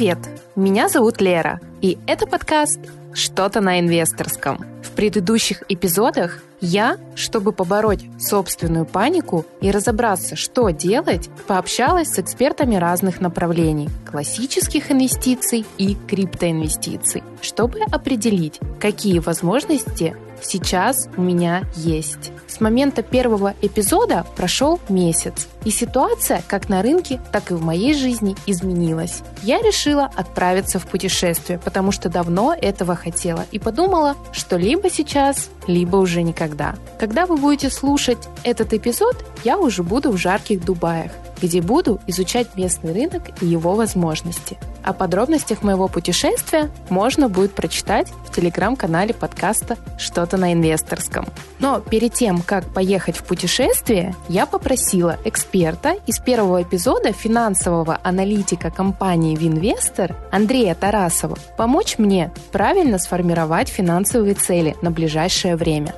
Привет! 0.00 0.30
Меня 0.56 0.88
зовут 0.88 1.20
Лера, 1.20 1.60
и 1.82 1.98
это 2.06 2.26
подкаст 2.26 2.80
«Что-то 3.12 3.60
на 3.60 3.78
инвесторском». 3.80 4.64
В 4.82 4.92
предыдущих 4.92 5.62
эпизодах 5.68 6.42
я, 6.62 6.96
чтобы 7.14 7.52
побороть 7.52 8.06
собственную 8.18 8.86
панику 8.86 9.44
и 9.60 9.70
разобраться, 9.70 10.36
что 10.36 10.70
делать, 10.70 11.28
пообщалась 11.46 12.08
с 12.08 12.18
экспертами 12.18 12.76
разных 12.76 13.20
направлений– 13.20 13.90
классических 14.10 14.90
инвестиций 14.90 15.66
и 15.76 15.94
криптоинвестиций, 16.08 17.22
чтобы 17.42 17.80
определить, 17.92 18.58
какие 18.80 19.18
возможности 19.18 20.16
сейчас 20.42 21.08
у 21.16 21.22
меня 21.22 21.64
есть. 21.76 22.32
С 22.46 22.60
момента 22.60 23.02
первого 23.02 23.54
эпизода 23.62 24.26
прошел 24.36 24.80
месяц, 24.88 25.48
и 25.64 25.70
ситуация 25.70 26.42
как 26.46 26.68
на 26.68 26.82
рынке, 26.82 27.20
так 27.32 27.50
и 27.50 27.54
в 27.54 27.62
моей 27.62 27.94
жизни 27.94 28.36
изменилась. 28.46 29.22
Я 29.42 29.58
решила 29.60 30.10
отправиться 30.16 30.78
в 30.78 30.86
путешествие, 30.86 31.58
потому 31.58 31.92
что 31.92 32.08
давно 32.08 32.54
этого 32.60 32.96
хотела 32.96 33.46
и 33.52 33.58
подумала, 33.58 34.16
что 34.32 34.56
либо 34.56 34.90
сейчас, 34.90 35.50
либо 35.66 35.96
уже 35.96 36.22
никогда. 36.22 36.74
Когда 36.98 37.26
вы 37.26 37.36
будете 37.36 37.70
слушать 37.70 38.28
этот 38.42 38.72
эпизод, 38.72 39.16
я 39.44 39.58
уже 39.58 39.82
буду 39.82 40.10
в 40.10 40.16
жарких 40.16 40.64
Дубаях 40.64 41.12
где 41.40 41.60
буду 41.60 42.00
изучать 42.06 42.48
местный 42.56 42.92
рынок 42.92 43.22
и 43.40 43.46
его 43.46 43.74
возможности. 43.74 44.58
О 44.82 44.92
подробностях 44.92 45.62
моего 45.62 45.88
путешествия 45.88 46.70
можно 46.88 47.28
будет 47.28 47.52
прочитать 47.52 48.08
в 48.26 48.34
телеграм-канале 48.34 49.12
подкаста 49.12 49.76
«Что-то 49.98 50.36
на 50.36 50.52
инвесторском». 50.52 51.26
Но 51.58 51.80
перед 51.80 52.14
тем, 52.14 52.40
как 52.40 52.64
поехать 52.72 53.16
в 53.16 53.24
путешествие, 53.24 54.14
я 54.28 54.46
попросила 54.46 55.18
эксперта 55.24 55.96
из 56.06 56.18
первого 56.18 56.62
эпизода 56.62 57.12
финансового 57.12 58.00
аналитика 58.02 58.70
компании 58.70 59.36
Винвестор 59.36 60.16
Андрея 60.32 60.74
Тарасова 60.74 61.36
помочь 61.56 61.98
мне 61.98 62.32
правильно 62.52 62.98
сформировать 62.98 63.68
финансовые 63.68 64.34
цели 64.34 64.76
на 64.80 64.90
ближайшее 64.90 65.56
время. 65.56 65.94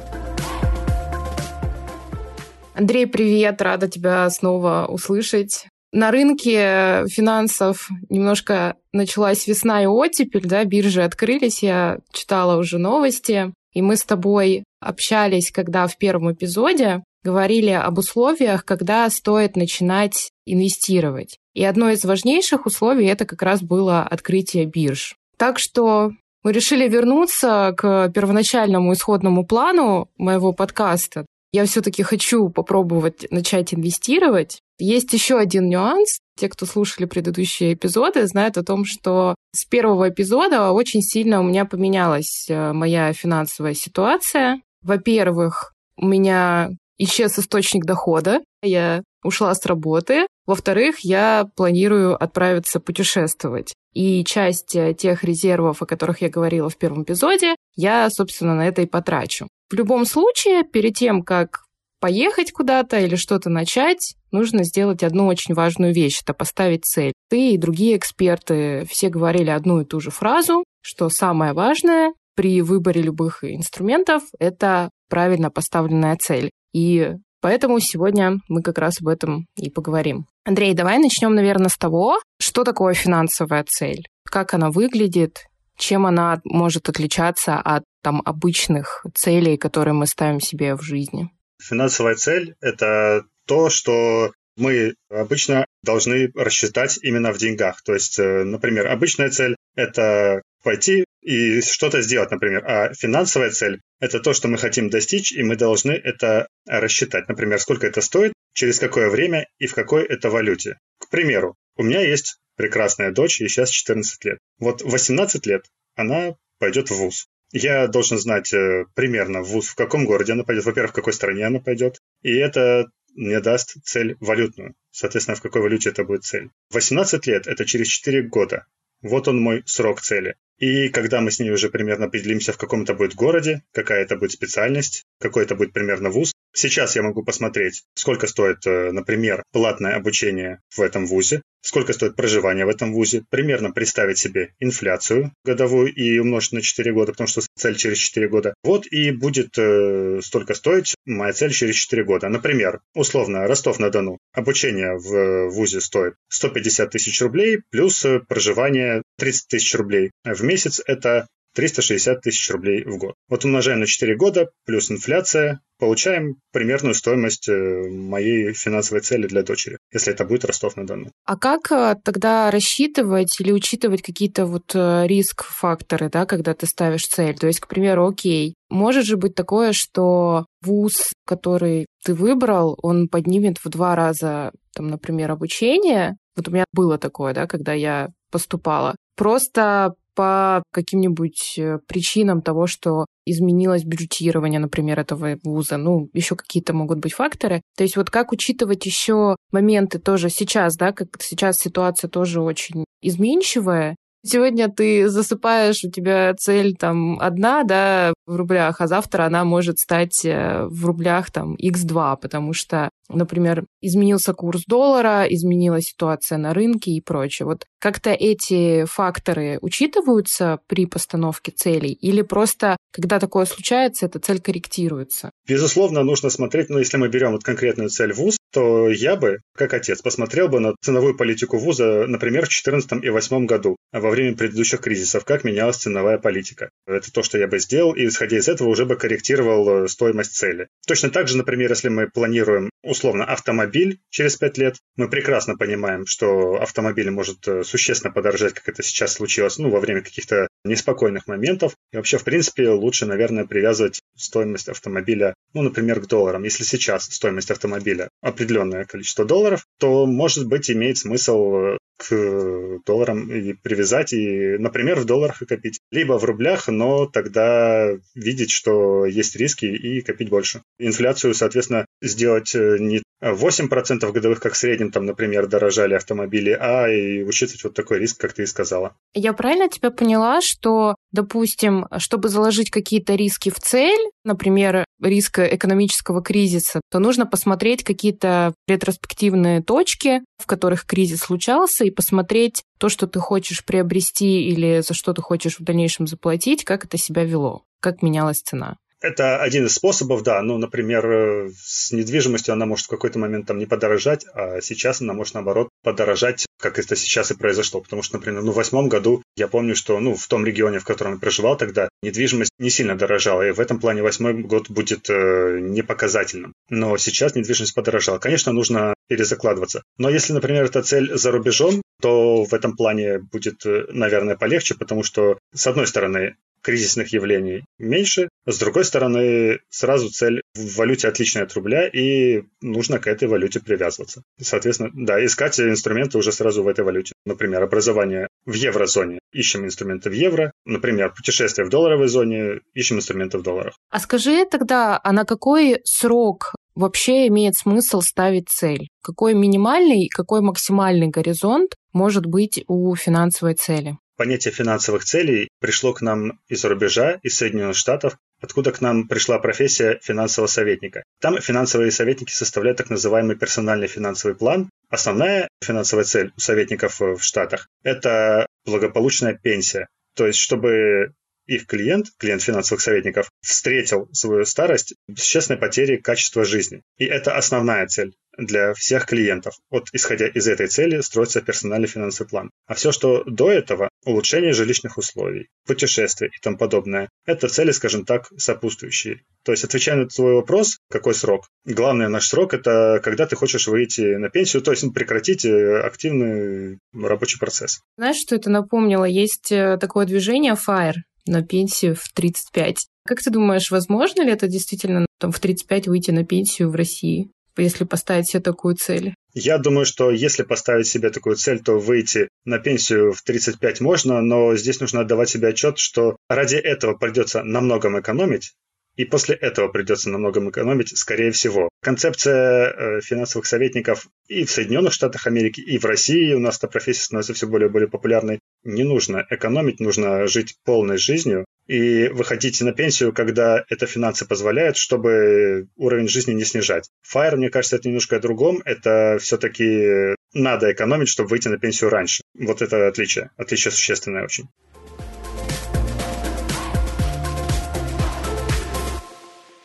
Андрей, 2.74 3.06
привет, 3.06 3.60
рада 3.60 3.86
тебя 3.86 4.28
снова 4.30 4.86
услышать. 4.88 5.66
На 5.92 6.10
рынке 6.10 7.04
финансов 7.06 7.88
немножко 8.08 8.76
началась 8.92 9.46
весна 9.46 9.82
и 9.82 9.86
оттепель, 9.86 10.46
да, 10.46 10.64
биржи 10.64 11.02
открылись, 11.02 11.62
я 11.62 11.98
читала 12.12 12.56
уже 12.56 12.78
новости, 12.78 13.52
и 13.74 13.82
мы 13.82 13.96
с 13.96 14.04
тобой 14.04 14.64
общались, 14.80 15.50
когда 15.52 15.86
в 15.86 15.98
первом 15.98 16.32
эпизоде 16.32 17.04
говорили 17.22 17.70
об 17.70 17.98
условиях, 17.98 18.64
когда 18.64 19.08
стоит 19.10 19.54
начинать 19.54 20.30
инвестировать. 20.46 21.36
И 21.52 21.62
одно 21.64 21.90
из 21.90 22.02
важнейших 22.04 22.64
условий 22.64 23.06
это 23.06 23.26
как 23.26 23.42
раз 23.42 23.62
было 23.62 24.02
открытие 24.02 24.64
бирж. 24.64 25.14
Так 25.36 25.58
что 25.58 26.12
мы 26.42 26.52
решили 26.52 26.88
вернуться 26.88 27.74
к 27.76 28.08
первоначальному 28.08 28.94
исходному 28.94 29.46
плану 29.46 30.08
моего 30.16 30.52
подкаста 30.52 31.26
я 31.52 31.66
все-таки 31.66 32.02
хочу 32.02 32.48
попробовать 32.48 33.30
начать 33.30 33.74
инвестировать. 33.74 34.60
Есть 34.78 35.12
еще 35.12 35.38
один 35.38 35.68
нюанс. 35.68 36.18
Те, 36.38 36.48
кто 36.48 36.64
слушали 36.64 37.04
предыдущие 37.06 37.74
эпизоды, 37.74 38.26
знают 38.26 38.56
о 38.56 38.64
том, 38.64 38.84
что 38.84 39.34
с 39.54 39.66
первого 39.66 40.08
эпизода 40.08 40.72
очень 40.72 41.02
сильно 41.02 41.40
у 41.40 41.44
меня 41.44 41.66
поменялась 41.66 42.46
э, 42.48 42.72
моя 42.72 43.12
финансовая 43.12 43.74
ситуация. 43.74 44.62
Во-первых, 44.82 45.74
у 45.96 46.06
меня 46.06 46.70
исчез 46.98 47.38
источник 47.38 47.84
дохода, 47.84 48.40
я 48.62 49.02
ушла 49.22 49.54
с 49.54 49.64
работы. 49.66 50.26
Во-вторых, 50.46 51.00
я 51.00 51.48
планирую 51.54 52.20
отправиться 52.20 52.80
путешествовать. 52.80 53.74
И 53.92 54.24
часть 54.24 54.74
э, 54.74 54.94
тех 54.94 55.22
резервов, 55.22 55.82
о 55.82 55.86
которых 55.86 56.22
я 56.22 56.30
говорила 56.30 56.68
в 56.68 56.76
первом 56.76 57.02
эпизоде, 57.02 57.54
я, 57.74 58.08
собственно, 58.10 58.54
на 58.54 58.66
это 58.66 58.82
и 58.82 58.86
потрачу. 58.86 59.48
В 59.70 59.74
любом 59.74 60.04
случае, 60.04 60.64
перед 60.64 60.94
тем, 60.94 61.22
как 61.22 61.64
поехать 62.00 62.52
куда-то 62.52 62.98
или 62.98 63.14
что-то 63.14 63.48
начать, 63.48 64.16
нужно 64.32 64.64
сделать 64.64 65.02
одну 65.02 65.26
очень 65.26 65.54
важную 65.54 65.94
вещь– 65.94 66.20
это 66.22 66.34
поставить 66.34 66.84
цель. 66.84 67.12
Ты 67.30 67.52
и 67.52 67.58
другие 67.58 67.96
эксперты 67.96 68.84
все 68.90 69.08
говорили 69.08 69.50
одну 69.50 69.80
и 69.80 69.84
ту 69.84 70.00
же 70.00 70.10
фразу, 70.10 70.64
что 70.82 71.08
самое 71.08 71.52
важное 71.52 72.12
при 72.34 72.60
выборе 72.60 73.02
любых 73.02 73.44
инструментов– 73.44 74.24
это 74.38 74.90
правильно 75.08 75.50
поставленная 75.50 76.16
цель. 76.16 76.50
И 76.74 77.12
поэтому 77.40 77.78
сегодня 77.78 78.38
мы 78.48 78.62
как 78.62 78.78
раз 78.78 79.00
об 79.00 79.08
этом 79.08 79.46
и 79.56 79.70
поговорим. 79.70 80.26
Андрей, 80.44 80.74
давай 80.74 80.98
начнем, 80.98 81.34
наверное, 81.34 81.68
с 81.68 81.78
того, 81.78 82.18
что 82.40 82.64
такое 82.64 82.94
финансовая 82.94 83.64
цель, 83.68 84.06
как 84.24 84.54
она 84.54 84.70
выглядит, 84.70 85.44
чем 85.76 86.06
она 86.06 86.40
может 86.44 86.88
отличаться 86.88 87.56
от 87.56 87.84
там 88.02 88.22
обычных 88.24 89.04
целей, 89.14 89.56
которые 89.56 89.94
мы 89.94 90.06
ставим 90.06 90.40
себе 90.40 90.74
в 90.74 90.82
жизни? 90.82 91.30
Финансовая 91.60 92.14
цель– 92.16 92.54
это 92.60 93.24
то, 93.46 93.70
что 93.70 94.32
мы 94.56 94.94
обычно 95.10 95.64
должны 95.82 96.30
рассчитать 96.34 96.98
именно 97.02 97.32
в 97.32 97.38
деньгах. 97.38 97.82
То 97.82 97.94
есть, 97.94 98.18
э, 98.18 98.44
например, 98.44 98.88
обычная 98.88 99.30
цель– 99.30 99.56
это 99.76 100.42
пойти 100.62 101.04
и 101.22 101.60
что-то 101.60 102.02
сделать, 102.02 102.30
например. 102.30 102.64
А 102.66 102.92
финансовая 102.94 103.50
цель– 103.50 103.80
это 104.00 104.20
то, 104.20 104.32
что 104.32 104.48
мы 104.48 104.58
хотим 104.58 104.90
достичь, 104.90 105.32
и 105.32 105.42
мы 105.42 105.56
должны 105.56 105.92
это 105.92 106.48
рассчитать. 106.66 107.28
Например, 107.28 107.58
сколько 107.58 107.86
это 107.86 108.00
стоит, 108.00 108.32
через 108.54 108.78
какое 108.78 109.08
время 109.08 109.46
и 109.58 109.66
в 109.66 109.74
какой 109.74 110.04
это 110.04 110.30
валюте. 110.30 110.78
К 110.98 111.08
примеру, 111.08 111.56
у 111.76 111.82
меня 111.82 112.00
есть 112.00 112.36
прекрасная 112.62 113.10
дочь, 113.10 113.40
ей 113.40 113.48
сейчас 113.48 113.70
14 113.70 114.24
лет. 114.24 114.38
Вот 114.60 114.82
18 114.82 115.44
лет 115.46 115.64
она 115.96 116.36
пойдет 116.60 116.90
в 116.90 116.94
ВУЗ. 116.94 117.26
Я 117.50 117.88
должен 117.88 118.18
знать 118.18 118.54
э, 118.54 118.84
примерно 118.94 119.42
в 119.42 119.48
ВУЗ, 119.48 119.70
в 119.70 119.74
каком 119.74 120.04
городе 120.04 120.34
она 120.34 120.44
пойдет, 120.44 120.64
во-первых, 120.64 120.92
в 120.92 120.94
какой 120.94 121.12
стране 121.12 121.44
она 121.44 121.58
пойдет. 121.58 121.98
И 122.22 122.32
это 122.36 122.86
мне 123.16 123.40
даст 123.40 123.74
цель 123.82 124.16
валютную. 124.20 124.76
Соответственно, 124.92 125.34
в 125.34 125.42
какой 125.42 125.60
валюте 125.60 125.88
это 125.90 126.04
будет 126.04 126.22
цель. 126.22 126.50
18 126.70 127.26
лет– 127.26 127.46
это 127.48 127.64
через 127.64 127.88
4 127.88 128.28
года. 128.28 128.66
Вот 129.00 129.26
он 129.26 129.40
мой 129.40 129.64
срок 129.66 130.00
цели. 130.00 130.36
И 130.58 130.88
когда 130.90 131.20
мы 131.20 131.32
с 131.32 131.40
ней 131.40 131.50
уже 131.50 131.68
примерно 131.68 132.06
определимся, 132.06 132.52
в 132.52 132.58
каком 132.58 132.82
это 132.82 132.94
будет 132.94 133.16
городе, 133.16 133.64
какая 133.72 134.02
это 134.02 134.16
будет 134.16 134.30
специальность, 134.30 135.04
какой 135.18 135.42
это 135.42 135.56
будет 135.56 135.72
примерно 135.72 136.10
вуз, 136.10 136.32
сейчас 136.52 136.96
я 136.96 137.02
могу 137.02 137.22
посмотреть, 137.22 137.84
сколько 137.94 138.26
стоит, 138.26 138.66
э, 138.66 138.92
например, 138.92 139.42
платное 139.52 139.96
обучение 139.96 140.60
в 140.74 140.80
этом 140.80 141.06
вузе, 141.06 141.42
сколько 141.62 141.92
стоит 141.92 142.16
проживание 142.16 142.66
в 142.66 142.68
этом 142.68 142.92
вузе, 142.92 143.24
примерно 143.30 143.70
представить 143.70 144.18
себе 144.18 144.52
инфляцию 144.60 145.32
годовую 145.44 145.92
и 145.94 146.18
умножить 146.18 146.52
на 146.52 146.62
4 146.62 146.92
года, 146.92 147.12
потому 147.12 147.28
что 147.28 147.42
цель 147.56 147.76
через 147.76 147.98
4 147.98 148.28
года. 148.28 148.54
Вот 148.62 148.86
и 148.86 149.10
будет 149.12 149.56
э, 149.58 150.20
столько 150.22 150.54
стоить 150.54 150.94
моя 151.06 151.32
цель 151.32 151.52
через 151.52 151.76
4 151.76 152.04
года. 152.04 152.28
Например, 152.28 152.80
условно, 152.94 153.46
Ростов-на-Дону. 153.46 154.18
Обучение 154.32 154.96
в 154.98 155.50
вузе 155.50 155.80
стоит 155.80 156.14
150 156.28 156.90
тысяч 156.90 157.20
рублей 157.20 157.60
плюс 157.70 158.04
э, 158.04 158.20
проживание 158.20 159.02
30 159.18 159.48
тысяч 159.48 159.74
рублей 159.74 160.10
в 160.24 160.42
месяц. 160.42 160.80
Это 160.86 161.26
360 161.54 162.20
тысяч 162.22 162.50
рублей 162.50 162.84
в 162.84 162.96
год. 162.96 163.14
Вот 163.28 163.44
умножаем 163.44 163.80
на 163.80 163.86
4 163.86 164.16
года, 164.16 164.50
плюс 164.64 164.90
инфляция, 164.90 165.60
получаем 165.82 166.36
примерную 166.52 166.94
стоимость 166.94 167.48
э, 167.48 167.82
моей 167.90 168.52
финансовой 168.52 169.00
цели 169.00 169.26
для 169.26 169.42
дочери, 169.42 169.78
если 169.92 170.12
это 170.12 170.24
будет 170.24 170.44
Ростов-на-Дону. 170.44 171.10
А 171.24 171.36
как 171.36 171.72
э, 171.72 171.96
тогда 172.04 172.52
рассчитывать 172.52 173.40
или 173.40 173.50
учитывать 173.50 174.00
какие-то 174.00 174.46
вот 174.46 174.76
э, 174.76 175.08
риск-факторы, 175.08 176.08
да, 176.08 176.24
когда 176.24 176.54
ты 176.54 176.66
ставишь 176.66 177.08
цель? 177.08 177.36
То 177.36 177.48
есть, 177.48 177.58
к 177.58 177.66
примеру, 177.66 178.06
окей, 178.06 178.54
может 178.70 179.04
же 179.04 179.16
быть 179.16 179.34
такое, 179.34 179.72
что 179.72 180.46
вуз, 180.60 181.12
который 181.26 181.86
ты 182.04 182.14
выбрал, 182.14 182.78
он 182.80 183.08
поднимет 183.08 183.58
в 183.58 183.68
два 183.68 183.96
раза, 183.96 184.52
там, 184.76 184.86
например, 184.86 185.32
обучение. 185.32 186.16
Вот 186.36 186.46
у 186.46 186.52
меня 186.52 186.64
было 186.72 186.96
такое, 186.96 187.34
да, 187.34 187.48
когда 187.48 187.72
я 187.72 188.10
поступала. 188.30 188.94
Просто 189.16 189.94
по 190.14 190.62
каким-нибудь 190.72 191.54
э, 191.58 191.78
причинам 191.86 192.42
того, 192.42 192.66
что 192.66 193.06
изменилось 193.24 193.84
бюджетирование, 193.84 194.60
например, 194.60 194.98
этого 195.00 195.38
вуза, 195.44 195.76
ну, 195.76 196.08
еще 196.12 196.36
какие-то 196.36 196.74
могут 196.74 196.98
быть 196.98 197.14
факторы. 197.14 197.62
То 197.76 197.84
есть 197.84 197.96
вот 197.96 198.10
как 198.10 198.32
учитывать 198.32 198.84
еще 198.86 199.36
моменты 199.52 199.98
тоже 199.98 200.28
сейчас, 200.30 200.76
да, 200.76 200.92
как 200.92 201.08
сейчас 201.20 201.58
ситуация 201.58 202.08
тоже 202.08 202.40
очень 202.40 202.84
изменчивая, 203.00 203.96
Сегодня 204.24 204.68
ты 204.68 205.08
засыпаешь, 205.08 205.82
у 205.82 205.90
тебя 205.90 206.32
цель 206.34 206.76
там 206.76 207.18
одна, 207.18 207.64
да, 207.64 208.12
в 208.26 208.36
рублях, 208.36 208.80
а 208.80 208.86
завтра 208.86 209.24
она 209.24 209.44
может 209.44 209.78
стать 209.78 210.24
э, 210.24 210.64
в 210.66 210.86
рублях 210.86 211.30
там 211.30 211.54
x2, 211.54 212.18
потому 212.20 212.52
что, 212.52 212.88
например, 213.08 213.64
изменился 213.80 214.32
курс 214.32 214.62
доллара, 214.66 215.24
изменилась 215.28 215.84
ситуация 215.84 216.38
на 216.38 216.54
рынке 216.54 216.92
и 216.92 217.00
прочее. 217.00 217.46
Вот 217.46 217.64
как-то 217.80 218.10
эти 218.10 218.84
факторы 218.84 219.58
учитываются 219.60 220.60
при 220.68 220.86
постановке 220.86 221.52
целей 221.52 221.92
или 221.92 222.22
просто, 222.22 222.76
когда 222.92 223.18
такое 223.18 223.44
случается, 223.44 224.06
эта 224.06 224.20
цель 224.20 224.40
корректируется? 224.40 225.30
Безусловно, 225.48 226.04
нужно 226.04 226.30
смотреть, 226.30 226.70
ну, 226.70 226.78
если 226.78 226.96
мы 226.96 227.08
берем 227.08 227.32
вот 227.32 227.42
конкретную 227.42 227.90
цель 227.90 228.12
ВУЗ, 228.12 228.36
то 228.52 228.88
я 228.88 229.16
бы, 229.16 229.38
как 229.56 229.72
отец, 229.74 230.02
посмотрел 230.02 230.48
бы 230.48 230.60
на 230.60 230.74
ценовую 230.80 231.16
политику 231.16 231.58
вуза, 231.58 232.06
например, 232.06 232.44
в 232.44 232.48
2014 232.48 232.92
и 232.92 233.10
2008 233.10 233.46
году, 233.46 233.76
во 233.92 234.10
время 234.10 234.36
предыдущих 234.36 234.80
кризисов, 234.80 235.24
как 235.24 235.44
менялась 235.44 235.76
ценовая 235.76 236.18
политика. 236.18 236.70
Это 236.86 237.10
то, 237.10 237.22
что 237.22 237.38
я 237.38 237.48
бы 237.48 237.58
сделал, 237.58 237.94
и 237.94 238.08
исходя 238.12 238.38
из 238.38 238.48
этого 238.48 238.68
уже 238.68 238.84
бы 238.84 238.96
корректировал 238.96 239.84
э, 239.84 239.88
стоимость 239.88 240.34
цели. 240.34 240.68
Точно 240.86 241.10
так 241.10 241.28
же, 241.28 241.36
например, 241.36 241.70
если 241.70 241.88
мы 241.88 242.08
планируем 242.08 242.70
условно 242.82 243.24
автомобиль 243.24 244.00
через 244.10 244.36
5 244.36 244.58
лет, 244.58 244.76
мы 244.96 245.08
прекрасно 245.08 245.56
понимаем, 245.56 246.06
что 246.06 246.54
автомобиль 246.60 247.10
может 247.10 247.46
э, 247.48 247.64
существенно 247.64 248.12
подорожать, 248.12 248.54
как 248.54 248.68
это 248.68 248.82
сейчас 248.82 249.14
случилось, 249.14 249.58
ну, 249.58 249.70
во 249.70 249.80
время 249.80 250.02
каких-то 250.02 250.48
неспокойных 250.64 251.26
моментов. 251.26 251.74
И 251.92 251.96
вообще, 251.96 252.18
в 252.18 252.24
принципе, 252.24 252.68
лучше, 252.68 253.06
наверное, 253.06 253.46
привязывать 253.46 254.00
стоимость 254.16 254.68
автомобиля, 254.68 255.34
ну, 255.54 255.62
например, 255.62 256.00
к 256.00 256.06
долларам. 256.06 256.44
Если 256.44 256.64
сейчас 256.64 257.04
стоимость 257.04 257.50
автомобиля 257.50 258.08
определенное 258.20 258.84
количество 258.84 259.24
долларов, 259.24 259.64
то, 259.78 260.06
может 260.06 260.46
быть, 260.46 260.70
имеет 260.70 260.98
смысл 260.98 261.54
э, 261.56 261.78
к 262.08 262.80
долларам 262.86 263.30
и 263.32 263.52
привязать, 263.52 264.12
и, 264.12 264.56
например, 264.58 264.98
в 264.98 265.04
долларах 265.04 265.42
и 265.42 265.46
копить. 265.46 265.80
Либо 265.90 266.18
в 266.18 266.24
рублях, 266.24 266.68
но 266.68 267.06
тогда 267.06 267.90
видеть, 268.14 268.50
что 268.50 269.06
есть 269.06 269.36
риски 269.36 269.66
и 269.66 270.00
копить 270.00 270.30
больше. 270.30 270.62
Инфляцию, 270.78 271.34
соответственно, 271.34 271.86
сделать 272.02 272.54
э, 272.54 272.76
не 272.78 273.02
8% 273.22 274.10
годовых, 274.10 274.40
как 274.40 274.54
в 274.54 274.56
среднем, 274.56 274.90
там, 274.90 275.06
например, 275.06 275.46
дорожали 275.46 275.94
автомобили, 275.94 276.50
а 276.50 276.88
и 276.88 277.22
учитывать 277.22 277.62
вот 277.62 277.74
такой 277.74 278.00
риск, 278.00 278.20
как 278.20 278.32
ты 278.32 278.42
и 278.42 278.46
сказала. 278.46 278.96
Я 279.14 279.32
правильно 279.32 279.68
тебя 279.68 279.90
поняла, 279.90 280.40
что, 280.40 280.96
допустим, 281.12 281.86
чтобы 281.98 282.28
заложить 282.28 282.70
какие-то 282.70 283.14
риски 283.14 283.50
в 283.50 283.60
цель, 283.60 284.10
например, 284.24 284.84
риск 285.00 285.38
экономического 285.38 286.22
кризиса, 286.22 286.80
то 286.90 286.98
нужно 286.98 287.24
посмотреть 287.24 287.84
какие-то 287.84 288.54
ретроспективные 288.66 289.62
точки, 289.62 290.22
в 290.38 290.46
которых 290.46 290.84
кризис 290.84 291.20
случался, 291.20 291.84
и 291.84 291.90
посмотреть 291.90 292.62
то, 292.78 292.88
что 292.88 293.06
ты 293.06 293.20
хочешь 293.20 293.64
приобрести 293.64 294.48
или 294.48 294.82
за 294.86 294.94
что 294.94 295.12
ты 295.12 295.22
хочешь 295.22 295.60
в 295.60 295.62
дальнейшем 295.62 296.08
заплатить, 296.08 296.64
как 296.64 296.86
это 296.86 296.98
себя 296.98 297.24
вело, 297.24 297.62
как 297.80 298.02
менялась 298.02 298.42
цена. 298.42 298.76
Это 299.02 299.42
один 299.42 299.66
из 299.66 299.74
способов, 299.74 300.22
да. 300.22 300.40
Ну, 300.42 300.58
например, 300.58 301.04
э, 301.04 301.50
с 301.60 301.90
недвижимостью 301.90 302.52
она 302.52 302.66
может 302.66 302.86
в 302.86 302.88
какой-то 302.88 303.18
момент 303.18 303.46
там 303.46 303.58
не 303.58 303.66
подорожать, 303.66 304.24
а 304.32 304.60
сейчас 304.60 305.00
она 305.00 305.12
может, 305.12 305.34
наоборот, 305.34 305.68
подорожать, 305.82 306.46
как 306.58 306.78
это 306.78 306.94
сейчас 306.94 307.32
и 307.32 307.36
произошло. 307.36 307.80
Потому 307.80 308.02
что, 308.02 308.16
например, 308.16 308.42
ну, 308.42 308.52
в 308.52 308.54
восьмом 308.54 308.88
году 308.88 309.22
я 309.36 309.48
помню, 309.48 309.74
что, 309.74 309.98
ну, 309.98 310.14
в 310.14 310.26
том 310.28 310.46
регионе, 310.46 310.78
в 310.78 310.84
котором 310.84 311.14
я 311.14 311.18
проживал 311.18 311.56
тогда, 311.56 311.88
недвижимость 312.02 312.52
не 312.58 312.70
сильно 312.70 312.96
дорожала, 312.96 313.46
и 313.46 313.50
в 313.50 313.58
этом 313.58 313.80
плане 313.80 314.02
восьмой 314.02 314.34
год 314.34 314.70
будет 314.70 315.10
э, 315.10 315.58
непоказательным. 315.60 316.52
Но 316.70 316.96
сейчас 316.96 317.34
недвижимость 317.34 317.74
подорожала. 317.74 318.18
Конечно, 318.18 318.52
нужно 318.52 318.94
перезакладываться. 319.08 319.82
Но 319.98 320.10
если, 320.10 320.32
например, 320.32 320.64
эта 320.64 320.82
цель 320.82 321.12
за 321.16 321.32
рубежом, 321.32 321.82
то 322.00 322.44
в 322.44 322.54
этом 322.54 322.76
плане 322.76 323.18
будет, 323.18 323.66
э, 323.66 323.86
наверное, 323.90 324.36
полегче, 324.36 324.76
потому 324.76 325.02
что, 325.02 325.38
с 325.52 325.66
одной 325.66 325.88
стороны, 325.88 326.36
кризисных 326.62 327.12
явлений 327.12 327.64
меньше. 327.78 328.28
С 328.46 328.58
другой 328.58 328.84
стороны, 328.84 329.60
сразу 329.70 330.10
цель 330.10 330.42
в 330.54 330.76
валюте 330.76 331.08
отличная 331.08 331.44
от 331.44 331.52
рубля, 331.54 331.86
и 331.86 332.42
нужно 332.60 332.98
к 332.98 333.06
этой 333.06 333.28
валюте 333.28 333.60
привязываться. 333.60 334.22
Соответственно, 334.40 334.90
да, 334.94 335.24
искать 335.24 335.58
инструменты 335.60 336.18
уже 336.18 336.32
сразу 336.32 336.62
в 336.62 336.68
этой 336.68 336.84
валюте. 336.84 337.12
Например, 337.24 337.62
образование 337.62 338.28
в 338.46 338.54
еврозоне. 338.54 339.18
Ищем 339.32 339.64
инструменты 339.64 340.10
в 340.10 340.12
евро. 340.12 340.52
Например, 340.64 341.12
путешествие 341.14 341.66
в 341.66 341.70
долларовой 341.70 342.08
зоне. 342.08 342.60
Ищем 342.74 342.96
инструменты 342.96 343.38
в 343.38 343.42
долларах. 343.42 343.74
А 343.90 343.98
скажи 343.98 344.44
тогда, 344.44 345.00
а 345.02 345.12
на 345.12 345.24
какой 345.24 345.80
срок 345.84 346.54
вообще 346.74 347.28
имеет 347.28 347.56
смысл 347.56 348.00
ставить 348.00 348.48
цель? 348.48 348.88
Какой 349.02 349.34
минимальный, 349.34 350.08
какой 350.08 350.40
максимальный 350.40 351.08
горизонт 351.08 351.74
может 351.92 352.26
быть 352.26 352.64
у 352.66 352.94
финансовой 352.94 353.54
цели? 353.54 353.98
Понятие 354.22 354.54
финансовых 354.54 355.04
целей 355.04 355.48
пришло 355.58 355.92
к 355.92 356.00
нам 356.00 356.38
из 356.46 356.64
рубежа, 356.64 357.18
из 357.24 357.36
Соединенных 357.36 357.74
Штатов, 357.74 358.16
откуда 358.40 358.70
к 358.70 358.80
нам 358.80 359.08
пришла 359.08 359.40
профессия 359.40 359.98
финансового 360.00 360.46
советника. 360.46 361.02
Там 361.20 361.40
финансовые 361.40 361.90
советники 361.90 362.30
составляют 362.30 362.78
так 362.78 362.88
называемый 362.88 363.34
персональный 363.34 363.88
финансовый 363.88 364.36
план. 364.36 364.70
Основная 364.90 365.48
финансовая 365.60 366.04
цель 366.04 366.30
у 366.36 366.40
советников 366.40 367.00
в 367.00 367.18
Штатах– 367.18 367.66
это 367.82 368.46
благополучная 368.64 369.34
пенсия. 369.34 369.88
То 370.14 370.28
есть, 370.28 370.38
чтобы 370.38 371.14
их 371.46 371.66
клиент, 371.66 372.06
клиент 372.16 372.42
финансовых 372.42 372.80
советников, 372.80 373.28
встретил 373.40 374.08
свою 374.12 374.44
старость 374.44 374.94
без 375.08 375.24
честной 375.24 375.56
потери 375.56 375.96
качества 375.96 376.44
жизни. 376.44 376.82
И 376.96 377.06
это 377.06 377.36
основная 377.36 377.88
цель 377.88 378.14
для 378.36 378.74
всех 378.74 379.06
клиентов. 379.06 379.54
Вот 379.70 379.88
исходя 379.92 380.26
из 380.26 380.46
этой 380.48 380.66
цели 380.68 381.00
строится 381.00 381.40
персональный 381.40 381.88
финансовый 381.88 382.28
план. 382.28 382.50
А 382.66 382.74
все, 382.74 382.92
что 382.92 383.24
до 383.24 383.50
этого, 383.50 383.88
улучшение 384.04 384.52
жилищных 384.52 384.98
условий, 384.98 385.48
путешествия 385.66 386.28
и 386.28 386.40
тому 386.40 386.56
подобное, 386.56 387.08
это 387.26 387.48
цели, 387.48 387.70
скажем 387.72 388.04
так, 388.04 388.28
сопутствующие. 388.36 389.22
То 389.44 389.52
есть, 389.52 389.64
отвечая 389.64 389.96
на 389.96 390.08
твой 390.08 390.34
вопрос, 390.34 390.78
какой 390.90 391.14
срок? 391.14 391.46
Главный 391.64 392.08
наш 392.08 392.28
срок– 392.28 392.54
это 392.54 393.00
когда 393.02 393.26
ты 393.26 393.36
хочешь 393.36 393.66
выйти 393.66 394.16
на 394.16 394.30
пенсию, 394.30 394.62
то 394.62 394.70
есть 394.70 394.82
прекратить 394.92 395.44
э, 395.44 395.80
активный 395.80 396.78
рабочий 396.94 397.38
процесс. 397.38 397.80
Знаешь, 397.96 398.16
что 398.16 398.36
это 398.36 398.50
напомнило? 398.50 399.04
Есть 399.04 399.52
э, 399.52 399.78
такое 399.78 400.06
движение 400.06 400.54
FIRE 400.54 400.94
на 401.26 401.42
пенсию 401.42 401.94
в 401.94 402.08
35. 402.12 402.86
Как 403.06 403.20
ты 403.20 403.30
думаешь, 403.30 403.70
возможно 403.70 404.22
ли 404.22 404.30
это 404.30 404.46
действительно 404.46 405.06
там, 405.18 405.32
в 405.32 405.40
35 405.40 405.88
выйти 405.88 406.10
на 406.10 406.24
пенсию 406.24 406.70
в 406.70 406.74
России? 406.74 407.30
Если 407.56 407.84
поставить 407.84 408.28
себе 408.28 408.40
такую 408.40 408.76
цель? 408.76 409.14
Я 409.34 409.58
думаю, 409.58 409.86
что 409.86 410.10
если 410.10 410.42
поставить 410.42 410.86
себе 410.86 411.10
такую 411.10 411.36
цель, 411.36 411.60
то 411.60 411.78
выйти 411.78 412.28
на 412.44 412.58
пенсию 412.58 413.12
в 413.12 413.22
35 413.22 413.80
можно, 413.80 414.20
но 414.20 414.54
здесь 414.56 414.80
нужно 414.80 415.00
отдавать 415.00 415.30
себе 415.30 415.48
отчет, 415.48 415.78
что 415.78 416.16
ради 416.28 416.56
этого 416.56 416.94
придется 416.94 417.42
намного 417.42 417.88
экономить, 418.00 418.52
и 418.96 419.04
после 419.04 419.34
этого 419.34 419.68
придется 419.68 420.10
намного 420.10 420.46
экономить, 420.48 420.96
скорее 420.96 421.30
всего. 421.30 421.70
Концепция 421.80 422.70
э, 422.70 423.00
финансовых 423.00 423.46
советников 423.46 424.06
и 424.28 424.44
в 424.44 424.50
Соединенных 424.50 424.92
Штатах 424.92 425.26
Америки, 425.26 425.60
и 425.60 425.78
в 425.78 425.84
России 425.86 426.34
у 426.34 426.38
нас 426.38 426.58
эта 426.58 426.68
профессия 426.68 427.04
становится 427.04 427.32
все 427.32 427.46
более 427.46 427.68
и 427.68 427.72
более 427.72 427.88
популярной. 427.88 428.38
Не 428.64 428.84
нужно 428.84 429.26
экономить, 429.30 429.80
нужно 429.80 430.26
жить 430.26 430.56
полной 430.64 430.98
жизнью 430.98 431.46
и 431.66 432.08
выходить 432.08 432.60
на 432.60 432.72
пенсию, 432.72 433.12
когда 433.12 433.64
это 433.68 433.86
финансы 433.86 434.26
позволяют, 434.26 434.76
чтобы 434.76 435.68
уровень 435.76 436.08
жизни 436.08 436.32
не 436.32 436.44
снижать. 436.44 436.90
Fire, 437.02 437.36
мне 437.36 437.50
кажется, 437.50 437.76
это 437.76 437.88
немножко 437.88 438.16
о 438.16 438.20
другом. 438.20 438.60
Это 438.64 439.18
все-таки 439.20 440.16
надо 440.34 440.72
экономить, 440.72 441.08
чтобы 441.08 441.30
выйти 441.30 441.48
на 441.48 441.58
пенсию 441.58 441.90
раньше. 441.90 442.22
Вот 442.34 442.62
это 442.62 442.88
отличие. 442.88 443.30
Отличие 443.36 443.72
существенное 443.72 444.24
очень. 444.24 444.48